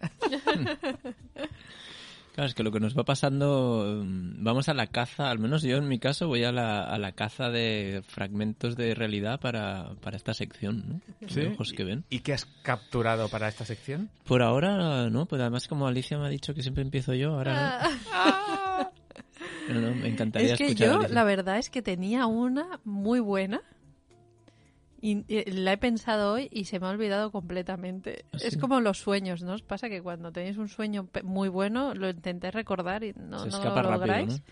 [2.34, 5.62] Claro, es que lo que nos va pasando, mm, vamos a la caza, al menos
[5.62, 9.94] yo en mi caso voy a la, a la caza de fragmentos de realidad para,
[10.00, 11.28] para esta sección, ¿no?
[11.28, 11.40] ¿Sí?
[11.46, 12.04] Ojos que ven.
[12.08, 14.10] ¿Y qué has capturado para esta sección?
[14.24, 17.80] Por ahora, no, pues además como Alicia me ha dicho que siempre empiezo yo, ahora
[17.82, 18.69] no.
[19.74, 23.62] no, me encantaría es que yo, la verdad es que tenía una muy buena
[25.00, 28.24] y, la he pensado hoy y se me ha olvidado completamente.
[28.32, 29.54] ¿Ah, es como los sueños, ¿no?
[29.54, 33.82] Os pasa que cuando tenéis un sueño muy bueno, lo intenté recordar y no, lo
[33.82, 34.42] lográis.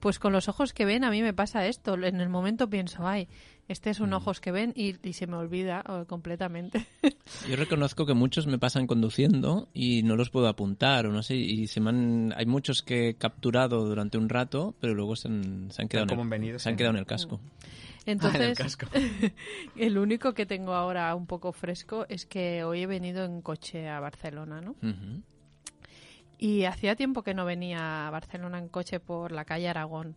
[0.00, 1.94] Pues con los ojos que ven a mí me pasa esto.
[1.94, 3.28] En el momento pienso, ay,
[3.68, 4.14] este es un mm.
[4.14, 6.86] ojos que ven y, se me olvida completamente.
[7.48, 11.36] Yo reconozco que muchos me pasan conduciendo y no los puedo apuntar o no sé.
[11.36, 15.68] Y se me hay muchos que he capturado durante un rato, pero luego se han,
[15.88, 17.36] quedado, en el, se han quedado en el casco.
[17.36, 17.89] Mm.
[18.06, 18.78] Entonces,
[19.76, 23.88] el, único que tengo ahora un poco fresco es que hoy he venido en coche
[23.88, 24.74] a Barcelona, ¿no?
[26.38, 30.16] Y hacía tiempo que no venía a Barcelona en coche por la calle Aragón.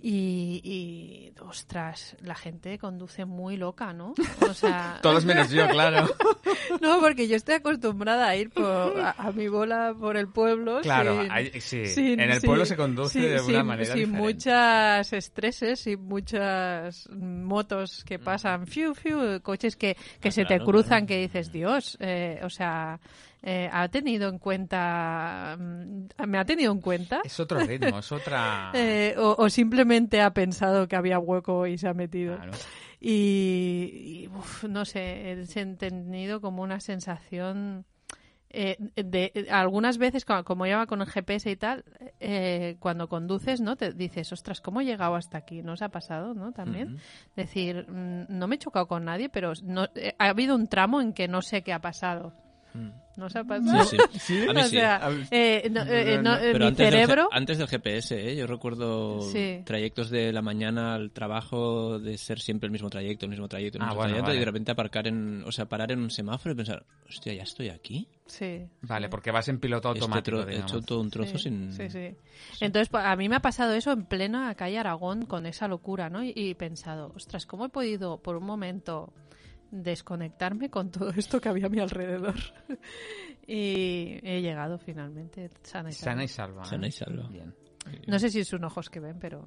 [0.00, 4.14] Y, ostras, la gente conduce muy loca, ¿no?
[4.48, 5.00] O sea...
[5.02, 6.08] Todos menos yo, claro.
[6.80, 10.80] no, porque yo estoy acostumbrada a ir a, mi bola por el pueblo.
[10.82, 11.22] Claro,
[11.58, 11.82] sí.
[11.96, 18.18] en el pueblo se conduce de una manera Sin muchas estreses, sin muchas motos que
[18.18, 18.22] mm.
[18.22, 22.50] pasan, fiu, fiu, coches que, que ah, se te cruzan, que dices, Dios, eh, o
[22.50, 23.00] sea...
[23.42, 27.20] Eh, ha tenido en cuenta, mm, me ha tenido en cuenta.
[27.24, 28.72] Es otro ritmo, es otra.
[28.74, 32.36] Eh, o, simplemente ha pensado que había hueco y se ha metido.
[33.00, 34.28] Y,
[34.68, 37.84] no sé, he tenido como una sensación.
[38.50, 41.84] Eh, de, algunas veces como lleva con el GPS y tal
[42.78, 46.32] cuando conduces no te dices ostras cómo he llegado hasta aquí no os ha pasado
[46.32, 46.96] no también
[47.36, 49.82] decir mm, no me he chocado con nadie pero no,
[50.18, 52.32] ha habido un tramo en que no sé qué ha pasado
[53.16, 53.84] ¿No se ha pasado?
[53.84, 54.46] Sí, sí.
[54.48, 54.78] A mí sí.
[56.58, 57.28] mi cerebro...
[57.32, 58.36] antes del GPS, ¿eh?
[58.36, 59.20] yo recuerdo
[59.64, 63.78] trayectos de la mañana al trabajo de ser siempre el mismo trayecto, el mismo trayecto,
[63.78, 66.52] el ah, mismo trayecto, y de repente aparcar en, o sea, parar en un semáforo
[66.52, 68.08] y pensar, hostia, ya estoy aquí.
[68.26, 68.66] Sí.
[68.82, 70.46] Vale, porque vas en piloto automático.
[70.46, 71.72] He hecho todo un trozo sin.
[71.72, 72.14] Sí, sí.
[72.60, 76.22] Entonces, a mí me ha pasado eso en plena calle Aragón con esa locura, ¿no?
[76.22, 79.12] y he pensado, ostras, ¿cómo he podido por un momento
[79.70, 82.36] desconectarme con todo esto que había a mi alrededor.
[83.46, 86.64] y he llegado finalmente sana y salva.
[86.64, 87.28] Sana y salva.
[87.28, 87.54] Bien.
[88.06, 89.44] No sé si son ojos que ven, pero...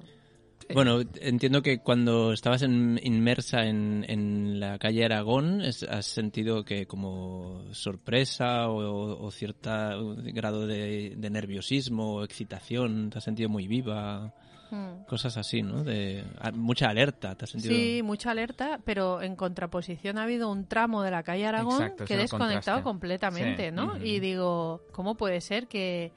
[0.72, 7.64] Bueno, entiendo que cuando estabas inmersa en, en, la calle Aragón has sentido que como
[7.72, 9.70] sorpresa o, cierto
[10.32, 14.32] grado de, de, nerviosismo o excitación, te has sentido muy viva.
[14.72, 15.04] Hmm.
[15.06, 15.84] Cosas así, ¿no?
[15.84, 17.74] De mucha alerta, ¿te has sentido?
[17.74, 22.14] Sí, mucha alerta, pero en contraposición ha habido un tramo de la calle Aragón que
[22.14, 24.02] he desconectado completamente, ¿no?
[24.02, 26.12] Y digo, ¿cómo puede ser que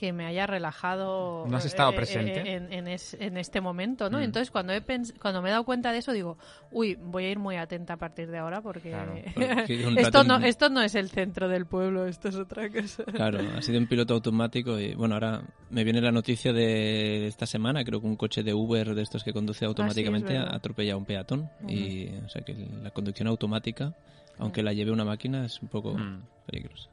[0.00, 2.40] que me haya relajado no has estado eh, presente.
[2.40, 4.22] eh, en, en, este momento no mm.
[4.22, 4.82] entonces cuando he
[5.20, 6.38] cuando me he dado cuenta de eso digo
[6.70, 8.96] uy voy a ir muy atenta a partir de ahora porque,
[9.98, 13.60] esto no esto no es el centro del pueblo esto es otra cosa claro ha
[13.60, 18.00] sido un piloto automático y bueno ahora me viene la noticia de esta semana creo
[18.00, 21.50] que un coche de Uber de estos que conduce automáticamente ha atropellado a un peatón
[21.68, 23.94] y o sea que la conducción automática
[24.38, 26.22] aunque la lleve una máquina es un poco mm.
[26.46, 26.88] peligrosa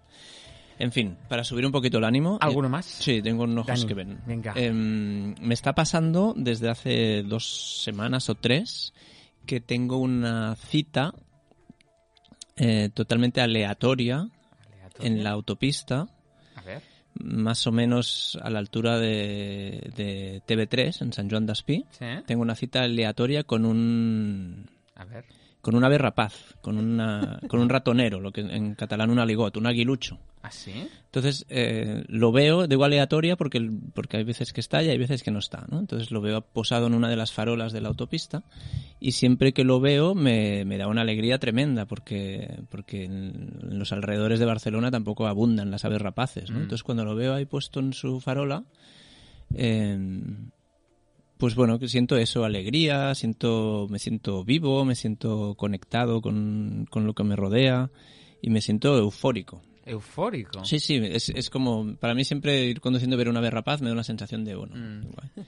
[0.79, 2.37] en fin, para subir un poquito el ánimo.
[2.41, 2.85] ¿Alguno más?
[2.85, 4.19] Sí, tengo unos ojos que ven.
[4.25, 4.53] Venga.
[4.55, 8.93] Em, me está pasando desde hace dos semanas o tres
[9.45, 11.13] que tengo una cita
[12.55, 14.29] eh, totalmente aleatoria,
[14.99, 16.07] en la autopista.
[16.55, 16.81] A ver.
[17.19, 21.85] Más o menos a la altura de, de TV3, en San Juan d'Aspí.
[21.89, 22.05] ¿Sí?
[22.27, 24.69] Tengo una cita aleatoria con un...
[24.95, 25.25] A ver
[25.67, 29.57] con una ave rapaz, con, una, con un ratonero, lo que en catalán un aligot,
[29.57, 30.17] un aguilucho.
[30.41, 30.87] ¿Ah, sí?
[31.07, 35.23] Entonces eh, lo veo, digo aleatoria porque, porque hay veces que está y hay veces
[35.23, 35.81] que no está, ¿no?
[35.81, 38.43] Entonces lo veo posado en una de las farolas de la autopista
[39.01, 43.91] y siempre que lo veo me, me da una alegría tremenda porque, porque en, los
[43.91, 46.59] alrededores de Barcelona tampoco abundan las aves rapaces, ¿no?
[46.59, 46.61] Mm.
[46.61, 48.63] Entonces cuando lo veo ahí puesto en su farola...
[49.53, 49.97] Eh,
[51.37, 57.23] pues bueno, siento eso, alegría, siento, me siento vivo, me siento conectado con, lo que
[57.23, 57.89] me rodea
[58.41, 59.61] y me siento eufórico.
[59.85, 60.65] ¿Eufórico?
[60.65, 63.87] Sí, sí, es, es como, para mí siempre ir conduciendo ver una ave rapaz me
[63.87, 65.41] da una sensación de, bueno, mm.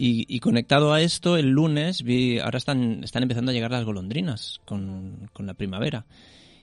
[0.00, 4.60] Y, conectado a esto, el lunes vi, ahora están, están empezando a llegar las golondrinas
[4.64, 6.06] con, con la primavera.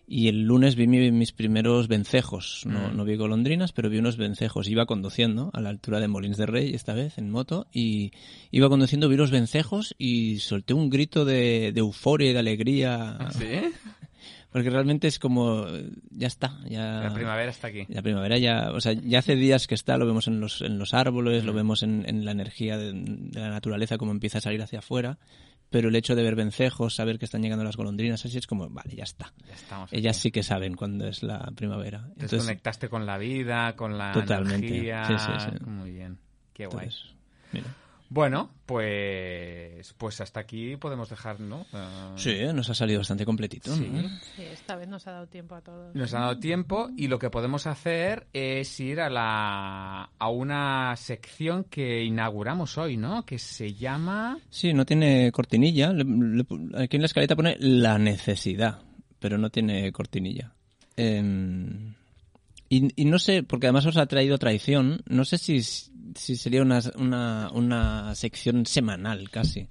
[0.07, 2.63] Y el lunes vi mis primeros vencejos.
[2.65, 2.97] No, mm.
[2.97, 4.67] no, vi golondrinas, pero vi unos vencejos.
[4.67, 8.11] Iba conduciendo a la altura de Molins de Rey, esta vez en moto, y
[8.51, 13.17] iba conduciendo, vi los vencejos y solté un grito de, de euforia y de alegría.
[13.19, 13.45] ¿Ah, ¿Sí?
[14.51, 15.65] Porque realmente es como,
[16.11, 16.59] ya está.
[16.69, 17.85] Ya, la primavera está aquí.
[17.89, 20.77] La primavera ya, o sea, ya hace días que está, lo vemos en los, en
[20.79, 21.55] los árboles, lo mm.
[21.55, 25.17] vemos en, en la energía de, de, la naturaleza, como empieza a salir hacia afuera
[25.69, 28.69] pero el hecho de ver vencejos, saber que están llegando las golondrinas, así es como,
[28.69, 29.33] vale, ya está.
[29.91, 32.07] Ellas sí que saben cuándo es la primavera.
[32.13, 34.67] Entonces, conectaste con la vida, con la totalmente.
[34.67, 35.05] energía.
[35.05, 35.65] Sí, sí, sí.
[35.65, 36.17] Muy bien,
[36.53, 36.89] qué guay.
[38.15, 41.65] Bueno, pues, pues hasta aquí podemos dejar, ¿no?
[41.73, 43.75] Ah, sí, nos ha salido bastante completito.
[43.75, 43.91] Sí.
[44.37, 45.93] esta vez nos ha dado tiempo a todos.
[45.93, 50.95] Nos ha dado tiempo y lo que podemos hacer es ir a, la, a una
[50.95, 53.25] sección que inauguramos hoy, ¿no?
[53.25, 54.39] Que se llama...
[54.49, 55.89] Sí, no tiene cortinilla.
[55.89, 58.79] aquí en la escaleta pone la necesidad,
[59.19, 60.53] pero no tiene cortinilla.
[60.95, 61.93] Em,
[62.69, 65.61] y, y, no sé, porque además os ha traído traición, no sé si
[66.15, 69.67] sí sería una, una, una sección semanal casi.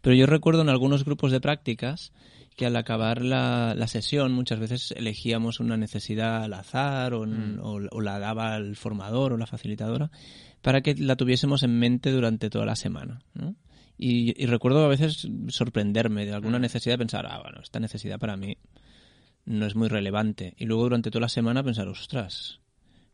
[0.00, 2.12] Pero yo recuerdo en algunos grupos de prácticas
[2.56, 7.58] que al acabar la, la, sesión muchas veces elegíamos una necesidad al azar o, mm.
[7.62, 10.10] o, la daba el formador o la facilitadora
[10.62, 13.22] para que la tuviésemos en mente durante toda la semana.
[13.34, 13.56] ¿no?
[13.98, 16.62] Y, y, recuerdo a veces sorprenderme de alguna mm.
[16.62, 18.56] necesidad, pensar, ah, bueno, esta necesidad para mí
[19.46, 20.54] no es muy relevante.
[20.56, 22.60] Y luego durante toda la semana pensar, ostras,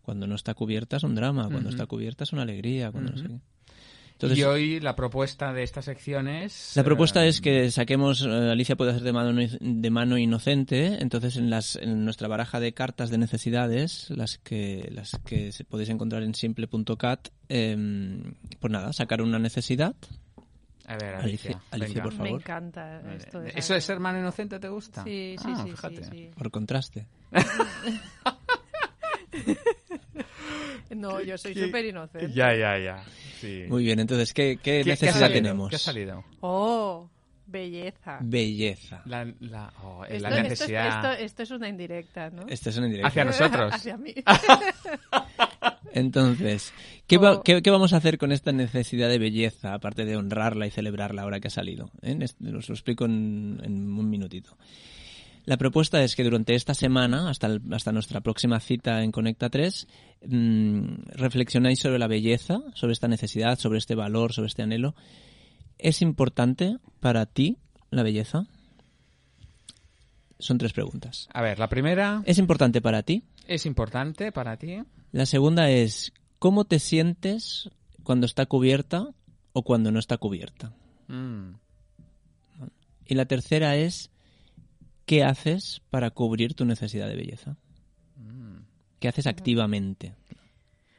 [0.03, 2.91] cuando no está cubierta es un drama, cuando está cubierta es una alegría.
[2.91, 6.73] Cuando Entonces, y hoy la propuesta de esta sección es...
[6.77, 11.37] La propuesta es que saquemos, eh, Alicia puede hacer de mano, de mano inocente, entonces
[11.37, 16.23] en, las, en nuestra baraja de cartas de necesidades, las que, las que podéis encontrar
[16.23, 19.95] en simple.cat, em, pues nada, sacar una necesidad.
[20.91, 22.33] A ver, Alicia, Alicia, por favor.
[22.33, 23.39] Me encanta esto.
[23.39, 25.05] De ¿Eso de ser mano inocente te gusta?
[25.05, 25.73] Sí, sí, ah, sí,
[26.11, 27.07] sí, Por contraste.
[30.91, 32.33] No, yo soy súper inocente.
[32.35, 33.05] Ya, ya, ya.
[33.69, 35.71] Muy bien, entonces, ¿qué, necesidad tenemos?
[35.71, 36.25] ¿Qué ha salido?
[36.41, 37.09] Oh,
[37.47, 38.19] belleza.
[38.21, 39.03] Belleza.
[39.07, 41.13] La, la, oh, esto, la necesidad.
[41.13, 42.47] Esto, esto, es una indirecta, ¿no?
[42.49, 43.09] Esto es una indirecta.
[43.09, 43.73] Hacia nosotros.
[43.75, 44.15] Hacia mí.
[45.93, 46.73] Entonces,
[47.07, 47.43] ¿qué, oh.
[47.43, 51.23] ¿qué, ¿qué, vamos a hacer con esta necesidad de belleza, aparte de honrarla y celebrarla
[51.23, 51.91] ahora que ha salido?
[52.03, 52.19] ¿Eh?
[52.57, 54.57] Os lo explico en, en un minutito.
[55.45, 59.89] La propuesta es que durante esta semana, hasta, hasta nuestra próxima cita en Conecta 3,
[60.27, 64.95] mmm, reflexionáis sobre la belleza, sobre esta necesidad, sobre este valor, sobre este anhelo.
[65.79, 67.59] ¿Es importante para ti
[67.91, 68.45] la belleza?
[70.39, 71.29] Son tres preguntas.
[71.33, 72.23] A ver, la primera.
[72.25, 73.25] ¿Es importante para ti?
[73.47, 74.83] ¿Es importante para ti?
[75.13, 77.71] La segunda es, ¿cómo te sientes
[78.03, 79.09] cuando está cubierta
[79.53, 80.73] o cuando no está cubierta?
[81.09, 81.55] Mm.
[83.07, 84.11] Y la tercera es,
[85.11, 87.57] ¿qué haces para cubrir tu necesidad de belleza?
[88.15, 88.59] Mm.
[89.01, 90.15] ¿Qué haces activamente?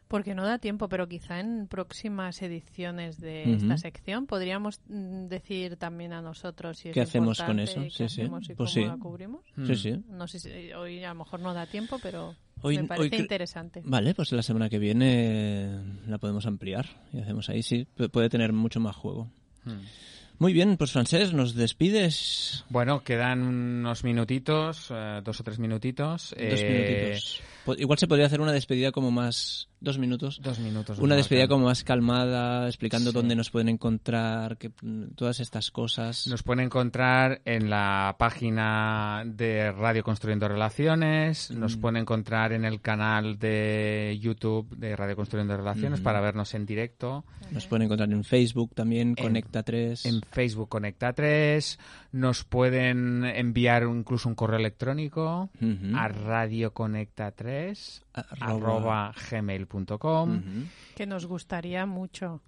[0.10, 5.78] Porque no da tiempo, pero quizá en próximas ediciones de esta sección podríamos mm, decir
[5.78, 7.90] también a nosotros si es ¿Qué hacemos con eso?
[7.90, 8.30] Sí, sí.
[8.58, 8.84] pues sí.
[8.84, 9.46] la cubrimos.
[9.66, 10.04] Sí, sí.
[10.10, 13.82] No sé si hoy a lo mejor no da tiempo, pero me parece interesante.
[13.86, 17.64] Vale, pues la semana que viene la podemos ampliar y hacemos ahí.
[17.64, 19.32] Sí, puede tener mucho más juego.
[19.64, 19.80] Hmm.
[20.42, 22.66] Muy bien, pues Francés, ¿nos despides?
[22.70, 26.32] Bueno, quedan unos minutitos, eh, dos o tres minutitos.
[26.32, 27.42] Dos eh, minutitos.
[27.78, 30.40] Igual se podría hacer una despedida como más dos minutos.
[30.42, 30.98] Dos minutos.
[31.00, 34.72] Una despedida como más calmada, explicando dónde nos pueden encontrar, que,
[35.16, 36.28] todas estas cosas.
[36.28, 41.82] Nos pueden encontrar en la página de Radio Construyendo Relaciones, nos mm.
[41.82, 46.04] pueden encontrar en el canal de YouTube de Radio Construyendo Relaciones mm.
[46.04, 47.26] para vernos en directo.
[47.52, 50.06] Nos pueden encontrar en Facebook también, Conecta 3.
[50.06, 51.80] En Facebook Conecta 3.
[52.14, 55.50] Nos pueden enviar incluso un correo electrónico
[55.96, 57.51] a Radio Conecta 3
[58.14, 59.68] arroba gmail
[60.96, 62.42] que nos gustaría mucho.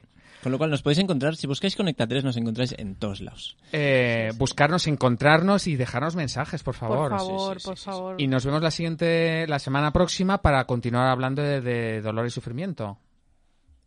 [0.44, 3.56] Con lo cual nos podéis encontrar, si buscáis Conecta 3 nos encontráis en todos lados.
[3.72, 7.12] Eh, buscarnos, encontrarnos y dejarnos mensajes, por favor.
[7.12, 8.16] Por favor, por favor.
[8.22, 12.98] Y nos vemos la siguiente, la semana próxima para continuar hablando de, dolor y sufrimiento.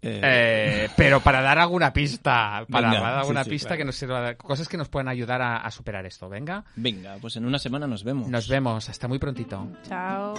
[0.00, 0.20] Eh.
[0.22, 4.78] Eh, pero para dar alguna pista, para dar alguna pista que nos sirva, cosas que
[4.78, 6.28] nos puedan ayudar a, a superar esto.
[6.30, 6.64] Venga.
[6.76, 8.28] Venga, pues en una semana nos vemos.
[8.28, 8.88] Nos vemos.
[8.88, 9.68] Hasta muy prontito.
[9.86, 10.34] Chao.